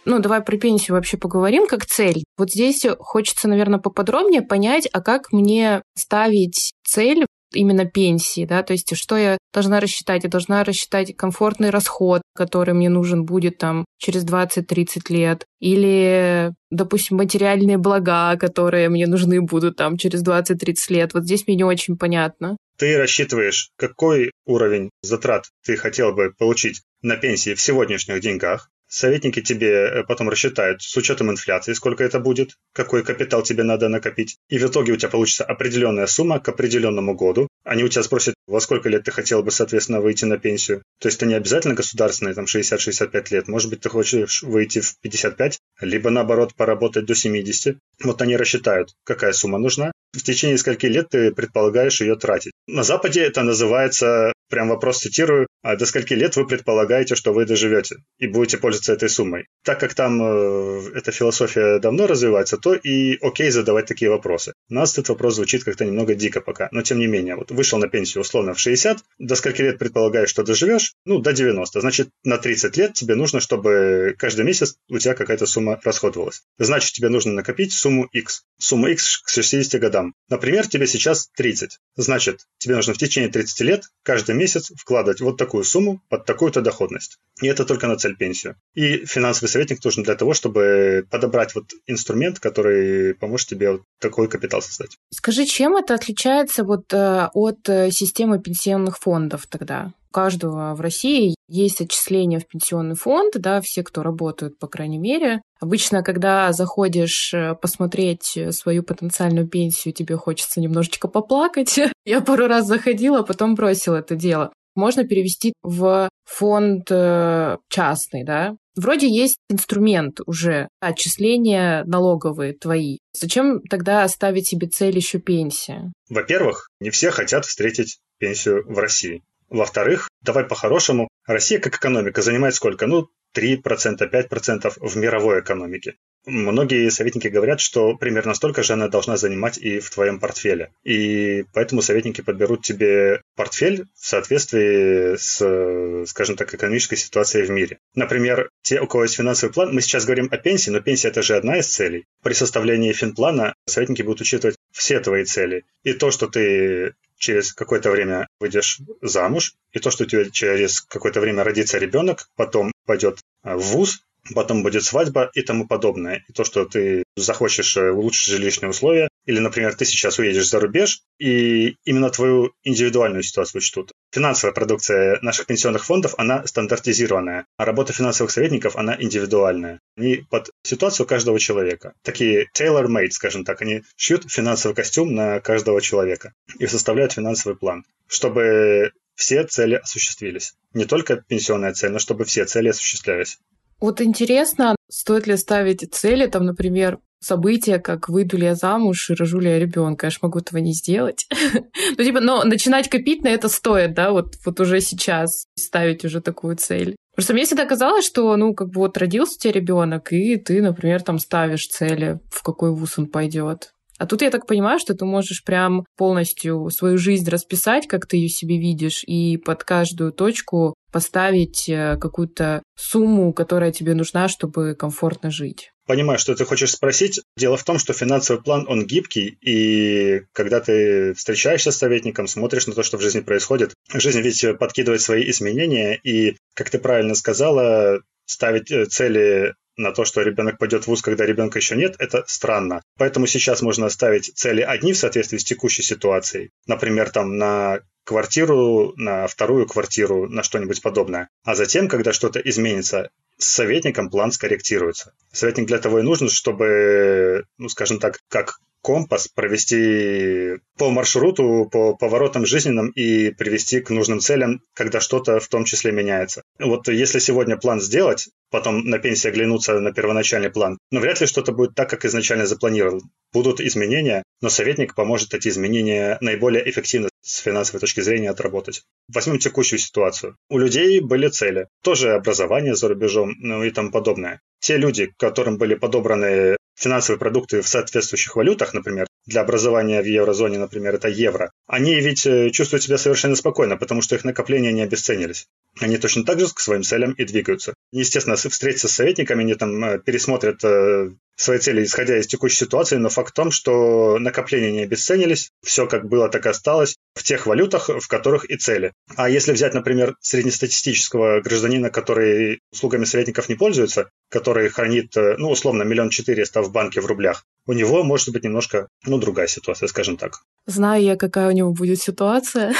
ну, 0.07 0.19
давай 0.19 0.41
про 0.41 0.57
пенсию 0.57 0.95
вообще 0.95 1.17
поговорим 1.17 1.67
как 1.67 1.85
цель. 1.85 2.23
Вот 2.37 2.49
здесь 2.49 2.85
хочется, 2.99 3.47
наверное, 3.49 3.79
поподробнее 3.79 4.41
понять, 4.41 4.87
а 4.91 5.01
как 5.01 5.33
мне 5.33 5.81
ставить 5.95 6.73
цель 6.83 7.25
именно 7.53 7.85
пенсии, 7.85 8.45
да, 8.45 8.63
то 8.63 8.73
есть 8.73 8.95
что 8.95 9.17
я 9.17 9.37
должна 9.53 9.79
рассчитать? 9.79 10.23
Я 10.23 10.29
должна 10.29 10.63
рассчитать 10.63 11.15
комфортный 11.15 11.69
расход, 11.69 12.21
который 12.35 12.73
мне 12.73 12.89
нужен 12.89 13.25
будет 13.25 13.57
там 13.57 13.85
через 13.97 14.25
20-30 14.25 14.85
лет, 15.09 15.45
или, 15.59 16.53
допустим, 16.69 17.17
материальные 17.17 17.77
блага, 17.77 18.37
которые 18.37 18.89
мне 18.89 19.07
нужны 19.07 19.41
будут 19.41 19.77
там 19.77 19.97
через 19.97 20.23
20-30 20.23 20.75
лет. 20.89 21.13
Вот 21.13 21.23
здесь 21.23 21.47
мне 21.47 21.55
не 21.55 21.63
очень 21.63 21.97
понятно. 21.97 22.57
Ты 22.77 22.97
рассчитываешь, 22.97 23.71
какой 23.75 24.31
уровень 24.45 24.91
затрат 25.01 25.45
ты 25.65 25.77
хотел 25.77 26.13
бы 26.13 26.31
получить 26.37 26.81
на 27.01 27.17
пенсии 27.17 27.55
в 27.55 27.61
сегодняшних 27.61 28.21
деньгах, 28.21 28.69
Советники 28.87 29.41
тебе 29.41 29.69
э, 29.69 30.03
потом 30.03 30.29
рассчитают 30.29 30.81
с 30.81 30.95
учетом 30.95 31.29
инфляции, 31.29 31.73
сколько 31.73 32.03
это 32.03 32.19
будет, 32.19 32.51
какой 32.73 33.03
капитал 33.03 33.43
тебе 33.43 33.63
надо 33.63 33.89
накопить. 33.89 34.37
И 34.49 34.57
в 34.57 34.65
итоге 34.65 34.93
у 34.93 34.97
тебя 34.97 35.09
получится 35.09 35.43
определенная 35.43 36.07
сумма 36.07 36.39
к 36.39 36.47
определенному 36.47 37.15
году. 37.15 37.47
Они 37.65 37.83
у 37.83 37.89
тебя 37.89 38.03
спросят, 38.03 38.35
во 38.47 38.61
сколько 38.61 38.87
лет 38.87 39.03
ты 39.03 39.11
хотел 39.11 39.43
бы, 39.43 39.51
соответственно, 39.51 39.99
выйти 39.99 40.23
на 40.23 40.37
пенсию. 40.37 40.83
То 40.99 41.09
есть 41.09 41.17
это 41.17 41.25
не 41.25 41.33
обязательно 41.33 41.73
государственные, 41.73 42.33
там 42.33 42.45
60-65 42.45 43.27
лет. 43.31 43.47
Может 43.47 43.69
быть, 43.69 43.81
ты 43.81 43.89
хочешь 43.89 44.41
выйти 44.43 44.79
в 44.79 44.97
55, 45.01 45.59
либо 45.81 46.09
наоборот 46.09 46.55
поработать 46.55 47.05
до 47.05 47.13
70. 47.13 47.77
Вот 48.03 48.21
они 48.21 48.37
рассчитают, 48.37 48.93
какая 49.03 49.33
сумма 49.33 49.57
нужна. 49.57 49.91
В 50.13 50.23
течение 50.23 50.57
скольки 50.57 50.85
лет 50.85 51.09
ты 51.09 51.31
предполагаешь 51.31 51.99
ее 51.99 52.15
тратить. 52.15 52.53
На 52.67 52.83
Западе 52.83 53.21
это 53.21 53.43
называется, 53.43 54.31
прям 54.49 54.69
вопрос 54.69 54.99
цитирую, 54.99 55.47
а 55.67 55.75
до 55.75 55.85
скольки 55.85 56.13
лет 56.13 56.37
вы 56.37 56.47
предполагаете, 56.47 57.15
что 57.15 57.33
вы 57.33 57.45
доживете 57.45 57.97
и 58.19 58.27
будете 58.27 58.57
пользоваться 58.57 58.93
этой 58.93 59.09
суммой. 59.09 59.47
Так 59.65 59.81
как 59.81 59.95
там 59.95 60.21
э, 60.21 60.91
эта 60.95 61.11
философия 61.11 61.79
давно 61.79 62.07
развивается, 62.07 62.57
то 62.57 62.73
и 62.73 63.17
окей 63.21 63.49
задавать 63.49 63.85
такие 63.85 64.09
вопросы. 64.09 64.53
У 64.69 64.75
нас 64.75 64.93
этот 64.93 65.09
вопрос 65.09 65.35
звучит 65.35 65.65
как-то 65.65 65.83
немного 65.83 66.15
дико 66.15 66.39
пока, 66.39 66.69
но 66.71 66.83
тем 66.83 66.99
не 66.99 67.07
менее, 67.07 67.35
вот 67.35 67.51
вышел 67.51 67.79
на 67.79 67.89
пенсию 67.89 68.21
условно 68.21 68.53
в 68.53 68.59
60, 68.61 68.99
до 69.19 69.35
скольки 69.35 69.61
лет 69.61 69.77
предполагаешь, 69.77 70.29
что 70.29 70.43
доживешь? 70.43 70.93
Ну, 71.03 71.19
до 71.19 71.33
90. 71.33 71.81
Значит, 71.81 72.11
на 72.23 72.37
30 72.37 72.77
лет 72.77 72.93
тебе 72.93 73.15
нужно, 73.15 73.41
чтобы 73.41 74.15
каждый 74.17 74.45
месяц 74.45 74.77
у 74.87 74.97
тебя 74.99 75.15
какая-то 75.15 75.45
сумма 75.45 75.81
расходовалась. 75.83 76.43
Значит, 76.57 76.93
тебе 76.93 77.09
нужно 77.09 77.33
накопить 77.33 77.73
сумму 77.73 78.05
X. 78.13 78.45
Сумму 78.57 78.87
X 78.87 79.17
к 79.17 79.29
60 79.29 79.81
годам. 79.81 80.13
Например, 80.29 80.65
тебе 80.65 80.87
сейчас 80.87 81.27
30. 81.35 81.77
Значит, 81.97 82.47
тебе 82.57 82.77
нужно 82.77 82.93
в 82.93 82.97
течение 82.97 83.29
30 83.29 83.59
лет 83.61 83.83
каждый 84.03 84.33
месяц 84.33 84.71
вкладывать 84.77 85.19
вот 85.19 85.35
такую 85.35 85.56
сумму 85.63 86.01
под 86.09 86.25
такую-то 86.25 86.61
доходность. 86.61 87.19
И 87.41 87.47
это 87.47 87.65
только 87.65 87.87
на 87.87 87.97
цель 87.97 88.15
пенсию. 88.15 88.55
И 88.73 89.05
финансовый 89.05 89.49
советник 89.49 89.83
нужен 89.83 90.03
для 90.03 90.15
того, 90.15 90.33
чтобы 90.33 91.05
подобрать 91.09 91.55
вот 91.55 91.65
инструмент, 91.85 92.39
который 92.39 93.13
поможет 93.15 93.49
тебе 93.49 93.71
вот 93.73 93.81
такой 93.99 94.27
капитал 94.27 94.61
создать. 94.61 94.97
Скажи, 95.11 95.45
чем 95.45 95.77
это 95.77 95.93
отличается 95.93 96.63
вот 96.63 96.93
э, 96.93 97.29
от 97.33 97.69
э, 97.69 97.91
системы 97.91 98.39
пенсионных 98.39 98.97
фондов 98.97 99.45
тогда? 99.47 99.93
У 100.09 100.13
каждого 100.13 100.73
в 100.73 100.81
России 100.81 101.35
есть 101.47 101.81
отчисления 101.81 102.39
в 102.39 102.47
пенсионный 102.47 102.95
фонд, 102.95 103.33
да, 103.37 103.61
все, 103.61 103.83
кто 103.83 104.03
работают, 104.03 104.57
по 104.57 104.67
крайней 104.67 104.97
мере. 104.97 105.41
Обычно, 105.59 106.01
когда 106.01 106.51
заходишь 106.53 107.33
э, 107.33 107.55
посмотреть 107.55 108.37
свою 108.51 108.83
потенциальную 108.83 109.47
пенсию, 109.47 109.93
тебе 109.93 110.15
хочется 110.15 110.59
немножечко 110.59 111.07
поплакать. 111.07 111.79
Я 112.05 112.21
пару 112.21 112.47
раз 112.47 112.65
заходила, 112.65 113.19
а 113.19 113.23
потом 113.23 113.55
бросила 113.55 113.97
это 113.97 114.15
дело. 114.15 114.51
Можно 114.77 115.05
перевести 115.05 115.53
в 115.63 116.07
фонд 116.23 116.91
э, 116.91 117.57
частный, 117.67 118.23
да. 118.23 118.55
Вроде 118.75 119.09
есть 119.09 119.37
инструмент 119.49 120.19
уже 120.27 120.67
отчисления 120.79 121.83
налоговые 121.85 122.53
твои. 122.53 122.99
Зачем 123.11 123.61
тогда 123.63 124.07
ставить 124.07 124.47
себе 124.47 124.67
цель 124.67 124.95
еще 124.95 125.17
пенсия? 125.17 125.91
Во-первых, 126.09 126.69
не 126.79 126.91
все 126.91 127.09
хотят 127.09 127.45
встретить 127.45 127.97
пенсию 128.19 128.71
в 128.71 128.77
России. 128.77 129.23
Во-вторых, 129.49 130.09
давай 130.21 130.43
по-хорошему, 130.43 131.07
Россия 131.25 131.59
как 131.59 131.75
экономика 131.75 132.21
занимает 132.21 132.53
сколько? 132.53 132.85
Ну, 132.85 133.07
3%, 133.35 133.63
5% 133.63 134.73
в 134.79 134.95
мировой 134.95 135.39
экономике. 135.39 135.95
Многие 136.29 136.91
советники 136.91 137.29
говорят, 137.29 137.61
что 137.61 137.95
примерно 137.95 138.33
столько 138.33 138.61
же 138.61 138.73
она 138.73 138.89
должна 138.89 139.15
занимать 139.15 139.57
и 139.57 139.79
в 139.79 139.89
твоем 139.89 140.19
портфеле. 140.19 140.73
И 140.83 141.45
поэтому 141.53 141.81
советники 141.81 142.19
подберут 142.19 142.63
тебе 142.63 143.21
портфель 143.37 143.85
в 143.95 144.05
соответствии 144.05 145.15
с, 145.15 146.05
скажем 146.09 146.35
так, 146.35 146.53
экономической 146.53 146.97
ситуацией 146.97 147.45
в 147.45 147.49
мире. 147.49 147.79
Например, 147.95 148.49
те, 148.61 148.81
у 148.81 148.87
кого 148.87 149.03
есть 149.03 149.15
финансовый 149.15 149.53
план, 149.53 149.73
мы 149.73 149.79
сейчас 149.79 150.03
говорим 150.03 150.27
о 150.29 150.37
пенсии, 150.37 150.69
но 150.69 150.81
пенсия 150.81 151.07
это 151.07 151.21
же 151.21 151.37
одна 151.37 151.59
из 151.59 151.67
целей. 151.67 152.03
При 152.21 152.33
составлении 152.33 152.91
финплана 152.91 153.53
советники 153.65 154.01
будут 154.01 154.19
учитывать 154.19 154.57
все 154.73 154.99
твои 154.99 155.23
цели. 155.23 155.63
И 155.83 155.93
то, 155.93 156.11
что 156.11 156.27
ты 156.27 156.93
через 157.17 157.53
какое-то 157.53 157.89
время 157.89 158.27
выйдешь 158.41 158.81
замуж, 159.01 159.53
и 159.71 159.79
то, 159.79 159.91
что 159.91 160.03
у 160.03 160.07
тебя 160.07 160.29
через 160.29 160.81
какое-то 160.81 161.21
время 161.21 161.45
родится 161.45 161.77
ребенок, 161.77 162.27
потом 162.35 162.73
пойдет 162.85 163.19
в 163.43 163.59
ВУЗ, 163.59 164.03
потом 164.33 164.63
будет 164.63 164.83
свадьба 164.83 165.29
и 165.33 165.41
тому 165.41 165.67
подобное. 165.67 166.23
И 166.27 166.33
то, 166.33 166.43
что 166.43 166.65
ты 166.65 167.03
захочешь 167.15 167.77
э, 167.77 167.91
улучшить 167.91 168.33
жилищные 168.33 168.69
условия, 168.69 169.09
или, 169.25 169.39
например, 169.39 169.75
ты 169.75 169.85
сейчас 169.85 170.19
уедешь 170.19 170.49
за 170.49 170.59
рубеж, 170.59 171.01
и 171.19 171.75
именно 171.83 172.09
твою 172.09 172.53
индивидуальную 172.63 173.23
ситуацию 173.23 173.59
учтут. 173.59 173.91
Финансовая 174.11 174.53
продукция 174.53 175.19
наших 175.21 175.47
пенсионных 175.47 175.85
фондов, 175.85 176.15
она 176.17 176.47
стандартизированная, 176.47 177.45
а 177.57 177.65
работа 177.65 177.91
финансовых 177.91 178.31
советников, 178.31 178.75
она 178.75 178.95
индивидуальная. 178.99 179.79
Они 179.97 180.23
под 180.29 180.49
ситуацию 180.63 181.05
каждого 181.05 181.39
человека. 181.39 181.93
Такие 182.03 182.47
tailor-made, 182.57 183.11
скажем 183.11 183.43
так, 183.43 183.61
они 183.61 183.83
шьют 183.97 184.31
финансовый 184.31 184.73
костюм 184.73 185.13
на 185.13 185.41
каждого 185.41 185.81
человека 185.81 186.33
и 186.57 186.67
составляют 186.67 187.13
финансовый 187.13 187.55
план, 187.57 187.83
чтобы 188.07 188.91
все 189.17 189.43
цели 189.43 189.75
осуществились. 189.75 190.53
Не 190.73 190.85
только 190.85 191.17
пенсионная 191.17 191.73
цель, 191.73 191.91
но 191.91 191.99
чтобы 191.99 192.23
все 192.23 192.45
цели 192.45 192.69
осуществлялись. 192.69 193.39
Вот 193.79 194.01
интересно, 194.01 194.75
стоит 194.89 195.27
ли 195.27 195.37
ставить 195.37 195.93
цели, 195.93 196.27
там, 196.27 196.45
например, 196.45 196.99
события, 197.19 197.79
как 197.79 198.09
выйду 198.09 198.37
ли 198.37 198.45
я 198.45 198.55
замуж 198.55 199.09
и 199.09 199.13
рожу 199.13 199.39
ли 199.39 199.49
я 199.49 199.59
ребенка. 199.59 200.07
Я 200.07 200.11
ж 200.11 200.19
могу 200.21 200.39
этого 200.39 200.59
не 200.59 200.73
сделать. 200.73 201.27
ну, 201.97 202.03
типа, 202.03 202.19
но 202.19 202.43
начинать 202.43 202.89
копить 202.89 203.23
на 203.23 203.29
это 203.29 203.49
стоит, 203.49 203.93
да, 203.93 204.11
вот, 204.11 204.35
вот 204.45 204.59
уже 204.59 204.81
сейчас 204.81 205.47
ставить 205.55 206.05
уже 206.05 206.21
такую 206.21 206.55
цель. 206.55 206.95
Просто 207.15 207.33
мне 207.33 207.45
всегда 207.45 207.65
казалось, 207.65 208.05
что, 208.05 208.35
ну, 208.37 208.53
как 208.53 208.69
бы 208.69 208.81
вот 208.81 208.97
родился 208.97 209.35
у 209.37 209.39
тебя 209.39 209.53
ребенок, 209.53 210.13
и 210.13 210.37
ты, 210.37 210.61
например, 210.61 211.01
там 211.01 211.17
ставишь 211.17 211.67
цели, 211.67 212.19
в 212.29 212.43
какой 212.43 212.71
вуз 212.71 212.99
он 212.99 213.07
пойдет. 213.07 213.71
А 213.97 214.05
тут 214.05 214.21
я 214.21 214.29
так 214.29 214.45
понимаю, 214.45 214.77
что 214.79 214.93
ты 214.93 215.05
можешь 215.05 215.43
прям 215.43 215.85
полностью 215.97 216.69
свою 216.69 216.99
жизнь 216.99 217.27
расписать, 217.29 217.87
как 217.87 218.05
ты 218.05 218.17
ее 218.17 218.29
себе 218.29 218.57
видишь, 218.59 219.03
и 219.03 219.37
под 219.37 219.63
каждую 219.63 220.11
точку 220.11 220.75
поставить 220.91 221.67
э, 221.69 221.97
какую-то 221.97 222.63
сумму, 222.75 223.33
которая 223.33 223.71
тебе 223.71 223.93
нужна, 223.93 224.27
чтобы 224.27 224.75
комфортно 224.75 225.31
жить. 225.31 225.71
Понимаю, 225.85 226.19
что 226.19 226.35
ты 226.35 226.43
хочешь 226.43 226.73
спросить. 226.73 227.21
Дело 227.37 227.55
в 227.55 227.63
том, 227.63 227.79
что 227.79 227.93
финансовый 227.93 228.41
план, 228.41 228.65
он 228.67 228.85
гибкий, 228.85 229.37
и 229.41 230.23
когда 230.33 230.59
ты 230.59 231.13
встречаешься 231.13 231.71
с 231.71 231.77
советником, 231.77 232.27
смотришь 232.27 232.67
на 232.67 232.73
то, 232.73 232.83
что 232.83 232.97
в 232.97 233.01
жизни 233.01 233.21
происходит, 233.21 233.73
жизнь 233.93 234.19
ведь 234.19 234.43
подкидывает 234.59 235.01
свои 235.01 235.29
изменения, 235.29 235.95
и, 236.03 236.35
как 236.55 236.69
ты 236.69 236.79
правильно 236.79 237.15
сказала, 237.15 238.01
ставить 238.25 238.69
э, 238.71 238.85
цели 238.85 239.53
на 239.77 239.91
то, 239.91 240.05
что 240.05 240.21
ребенок 240.21 240.57
пойдет 240.57 240.83
в 240.83 240.87
ВУЗ, 240.87 241.01
когда 241.01 241.25
ребенка 241.25 241.59
еще 241.59 241.75
нет, 241.75 241.95
это 241.99 242.23
странно. 242.27 242.81
Поэтому 242.97 243.27
сейчас 243.27 243.61
можно 243.61 243.89
ставить 243.89 244.35
цели 244.35 244.61
одни 244.61 244.93
в 244.93 244.97
соответствии 244.97 245.37
с 245.37 245.43
текущей 245.43 245.83
ситуацией. 245.83 246.49
Например, 246.65 247.09
там 247.09 247.37
на 247.37 247.79
квартиру, 248.07 248.93
на 248.95 249.27
вторую 249.27 249.67
квартиру, 249.67 250.29
на 250.29 250.41
что-нибудь 250.41 250.81
подобное. 250.81 251.27
А 251.43 251.55
затем, 251.55 251.89
когда 251.89 252.13
что-то 252.13 252.39
изменится, 252.39 253.09
с 253.37 253.45
советником 253.45 254.09
план 254.09 254.31
скорректируется. 254.31 255.13
Советник 255.31 255.67
для 255.67 255.79
того 255.79 255.99
и 255.99 256.03
нужен, 256.03 256.29
чтобы, 256.29 257.45
ну, 257.57 257.69
скажем 257.69 257.99
так, 257.99 258.19
как 258.29 258.59
компас 258.81 259.27
провести 259.27 260.59
по 260.77 260.89
маршруту, 260.91 261.67
по 261.69 261.95
поворотам 261.95 262.45
жизненным 262.45 262.89
и 262.91 263.31
привести 263.31 263.81
к 263.81 263.89
нужным 263.89 264.19
целям, 264.19 264.61
когда 264.73 265.01
что-то 265.01 265.39
в 265.39 265.47
том 265.49 265.65
числе 265.65 265.91
меняется. 265.91 266.43
Вот 266.57 266.87
если 266.87 267.19
сегодня 267.19 267.57
план 267.57 267.81
сделать, 267.81 268.29
потом 268.49 268.85
на 268.85 268.99
пенсии 268.99 269.27
оглянуться 269.27 269.79
на 269.79 269.91
первоначальный 269.91 270.49
план, 270.49 270.77
но 270.91 271.01
вряд 271.01 271.19
ли 271.19 271.27
что-то 271.27 271.51
будет 271.51 271.75
так, 271.75 271.89
как 271.89 272.05
изначально 272.05 272.45
запланировал. 272.45 273.01
Будут 273.33 273.59
изменения, 273.59 274.23
но 274.41 274.49
советник 274.49 274.95
поможет 274.95 275.33
эти 275.33 275.49
изменения 275.49 276.17
наиболее 276.21 276.69
эффективно 276.69 277.09
с 277.21 277.39
финансовой 277.39 277.81
точки 277.81 277.99
зрения 277.99 278.29
отработать. 278.29 278.83
Возьмем 279.13 279.39
текущую 279.39 279.79
ситуацию. 279.79 280.35
У 280.49 280.57
людей 280.57 280.99
были 280.99 281.27
цели. 281.29 281.67
Тоже 281.81 282.13
образование 282.13 282.75
за 282.75 282.89
рубежом, 282.89 283.33
ну 283.37 283.63
и 283.63 283.71
тому 283.71 283.91
подобное. 283.91 284.41
Те 284.59 284.77
люди, 284.77 285.13
которым 285.17 285.57
были 285.57 285.75
подобраны 285.75 286.57
финансовые 286.75 287.19
продукты 287.19 287.61
в 287.61 287.67
соответствующих 287.67 288.35
валютах, 288.35 288.73
например, 288.73 289.07
для 289.27 289.41
образования 289.41 290.01
в 290.01 290.05
еврозоне, 290.05 290.57
например, 290.57 290.95
это 290.95 291.09
евро, 291.09 291.51
они 291.67 291.99
ведь 291.99 292.25
э, 292.25 292.49
чувствуют 292.49 292.83
себя 292.83 292.97
совершенно 292.97 293.35
спокойно, 293.35 293.77
потому 293.77 294.01
что 294.01 294.15
их 294.15 294.23
накопления 294.23 294.71
не 294.71 294.81
обесценились. 294.81 295.47
Они 295.79 295.97
точно 295.97 296.23
так 296.23 296.39
же 296.39 296.47
к 296.47 296.59
своим 296.59 296.81
целям 296.81 297.11
и 297.11 297.25
двигаются. 297.25 297.75
Естественно, 297.91 298.35
встретиться 298.35 298.87
с 298.87 298.93
советниками, 298.93 299.43
они 299.43 299.53
там 299.55 299.83
э, 299.83 299.99
пересмотрят 299.99 300.63
э, 300.63 301.11
свои 301.35 301.59
цели, 301.59 301.83
исходя 301.83 302.17
из 302.17 302.25
текущей 302.25 302.55
ситуации, 302.55 302.95
но 302.95 303.09
факт 303.09 303.31
в 303.31 303.35
том, 303.35 303.51
что 303.51 304.17
накопления 304.17 304.71
не 304.71 304.83
обесценились, 304.83 305.51
все 305.61 305.87
как 305.87 306.07
было, 306.07 306.29
так 306.29 306.45
и 306.45 306.49
осталось 306.49 306.95
в 307.13 307.21
тех 307.21 307.45
валютах, 307.45 307.89
в 307.89 308.07
которых 308.07 308.49
и 308.49 308.55
цели. 308.55 308.93
А 309.17 309.29
если 309.29 309.51
взять, 309.51 309.73
например, 309.73 310.15
среднестатистического 310.21 311.41
гражданина, 311.41 311.89
который 311.89 312.61
услугами 312.71 313.03
советников 313.03 313.49
не 313.49 313.55
пользуется, 313.55 314.09
который 314.29 314.69
хранит, 314.69 315.13
ну, 315.15 315.49
условно, 315.49 315.83
миллион 315.83 316.09
четыреста 316.09 316.61
в 316.61 316.71
банке 316.71 317.01
в 317.01 317.05
рублях, 317.05 317.43
у 317.67 317.73
него 317.73 318.03
может 318.03 318.33
быть 318.33 318.43
немножко, 318.43 318.87
ну, 319.05 319.17
другая 319.19 319.47
ситуация, 319.47 319.87
скажем 319.87 320.17
так. 320.17 320.41
Знаю 320.65 321.03
я, 321.03 321.15
какая 321.15 321.49
у 321.49 321.51
него 321.51 321.71
будет 321.71 321.99
ситуация. 321.99 322.73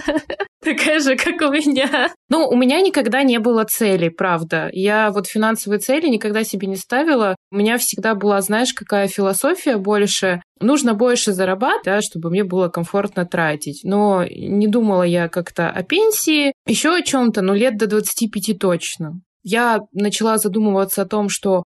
Такая 0.62 1.00
же, 1.00 1.16
как 1.16 1.40
у 1.42 1.52
меня. 1.52 2.12
Ну, 2.28 2.48
у 2.48 2.56
меня 2.56 2.80
никогда 2.80 3.22
не 3.22 3.38
было 3.38 3.64
цели, 3.64 4.08
правда. 4.08 4.68
Я 4.72 5.10
вот 5.12 5.28
финансовые 5.28 5.78
цели 5.78 6.08
никогда 6.08 6.42
себе 6.42 6.66
не 6.66 6.76
ставила. 6.76 7.36
У 7.52 7.56
меня 7.56 7.78
всегда 7.78 8.14
была, 8.14 8.40
знаешь, 8.40 8.74
какая 8.74 9.06
философия 9.06 9.76
больше. 9.76 10.42
Нужно 10.60 10.94
больше 10.94 11.32
зарабатывать, 11.32 11.84
да, 11.84 12.00
чтобы 12.00 12.30
мне 12.30 12.42
было 12.42 12.68
комфортно 12.68 13.26
тратить. 13.26 13.82
Но 13.84 14.24
не 14.24 14.66
думала 14.66 15.04
я 15.04 15.28
как-то 15.28 15.70
о 15.70 15.82
пенсии, 15.84 16.52
еще 16.66 16.96
о 16.96 17.02
чем-то, 17.02 17.42
но 17.42 17.54
лет 17.54 17.76
до 17.76 17.86
25 17.86 18.58
точно. 18.58 19.20
Я 19.48 19.82
начала 19.92 20.38
задумываться 20.38 21.02
о 21.02 21.06
том, 21.06 21.28
что 21.28 21.62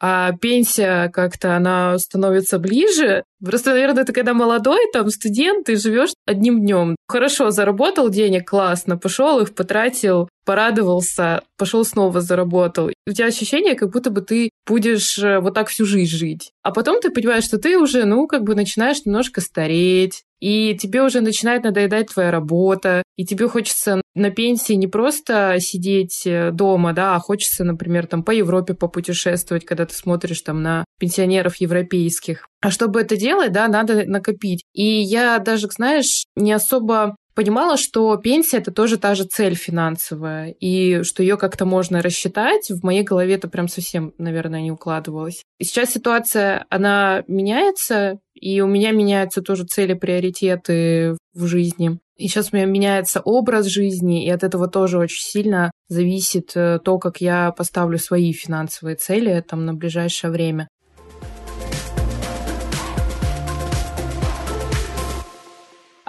а 0.00 0.32
пенсия 0.32 1.08
как-то 1.10 1.56
она 1.56 1.98
становится 1.98 2.58
ближе. 2.58 3.24
Просто, 3.44 3.70
наверное, 3.70 4.04
ты 4.04 4.12
когда 4.12 4.34
молодой, 4.34 4.80
там, 4.92 5.10
студент, 5.10 5.66
ты 5.66 5.76
живешь 5.76 6.12
одним 6.26 6.60
днем. 6.60 6.96
Хорошо, 7.08 7.50
заработал 7.50 8.08
денег, 8.08 8.48
классно, 8.48 8.96
пошел 8.96 9.40
их 9.40 9.54
потратил, 9.54 10.28
порадовался, 10.44 11.42
пошел 11.56 11.84
снова 11.84 12.20
заработал. 12.20 12.90
У 13.06 13.12
тебя 13.12 13.26
ощущение, 13.26 13.74
как 13.74 13.90
будто 13.90 14.10
бы 14.10 14.20
ты 14.20 14.50
будешь 14.66 15.18
э, 15.18 15.40
вот 15.40 15.54
так 15.54 15.68
всю 15.68 15.84
жизнь 15.84 16.14
жить. 16.14 16.52
А 16.62 16.72
потом 16.72 17.00
ты 17.00 17.10
понимаешь, 17.10 17.44
что 17.44 17.58
ты 17.58 17.78
уже, 17.78 18.04
ну, 18.04 18.26
как 18.26 18.44
бы 18.44 18.54
начинаешь 18.54 19.04
немножко 19.04 19.40
стареть, 19.40 20.24
и 20.40 20.76
тебе 20.76 21.02
уже 21.02 21.20
начинает 21.20 21.62
надоедать 21.62 22.08
твоя 22.12 22.32
работа, 22.32 23.04
и 23.16 23.24
тебе 23.24 23.48
хочется 23.48 24.02
на 24.14 24.30
пенсии 24.30 24.72
не 24.72 24.88
просто 24.88 25.56
сидеть 25.60 26.22
э, 26.26 26.50
дома, 26.50 26.92
да, 26.92 27.14
а 27.14 27.20
хочется, 27.20 27.62
например, 27.62 28.08
там 28.08 28.24
по 28.24 28.32
Европе 28.32 28.74
попутешествовать, 28.74 29.64
когда 29.64 29.86
ты 29.86 29.94
смотришь 29.94 30.42
там 30.42 30.60
на 30.60 30.84
пенсионеров 30.98 31.56
европейских. 31.56 32.46
А 32.60 32.70
чтобы 32.72 33.00
это 33.00 33.16
делать, 33.16 33.52
да, 33.52 33.68
надо 33.68 34.04
накопить. 34.06 34.64
И 34.72 34.84
я 34.84 35.38
даже, 35.38 35.68
знаешь, 35.68 36.24
не 36.34 36.52
особо 36.52 37.16
понимала, 37.34 37.76
что 37.76 38.16
пенсия 38.16 38.58
это 38.58 38.72
тоже 38.72 38.98
та 38.98 39.14
же 39.14 39.24
цель 39.24 39.54
финансовая, 39.54 40.50
и 40.50 41.02
что 41.02 41.22
ее 41.22 41.36
как-то 41.36 41.64
можно 41.64 42.02
рассчитать. 42.02 42.70
В 42.70 42.84
моей 42.84 43.02
голове 43.02 43.34
это 43.34 43.48
прям 43.48 43.68
совсем, 43.68 44.14
наверное, 44.18 44.62
не 44.62 44.72
укладывалось. 44.72 45.42
И 45.58 45.64
сейчас 45.64 45.92
ситуация, 45.92 46.66
она 46.70 47.24
меняется, 47.28 48.18
и 48.34 48.60
у 48.60 48.66
меня 48.66 48.90
меняются 48.92 49.42
тоже 49.42 49.64
цели, 49.64 49.94
приоритеты 49.94 51.16
в 51.34 51.46
жизни. 51.46 51.98
И 52.16 52.28
сейчас 52.28 52.50
у 52.52 52.56
меня 52.56 52.66
меняется 52.66 53.20
образ 53.20 53.66
жизни, 53.66 54.24
и 54.24 54.30
от 54.30 54.44
этого 54.44 54.68
тоже 54.68 54.98
очень 54.98 55.22
сильно 55.22 55.70
зависит 55.88 56.52
э, 56.54 56.78
то, 56.84 56.98
как 56.98 57.20
я 57.20 57.50
поставлю 57.52 57.98
свои 57.98 58.32
финансовые 58.32 58.96
цели 58.96 59.42
там 59.46 59.64
на 59.66 59.74
ближайшее 59.74 60.30
время. 60.30 60.68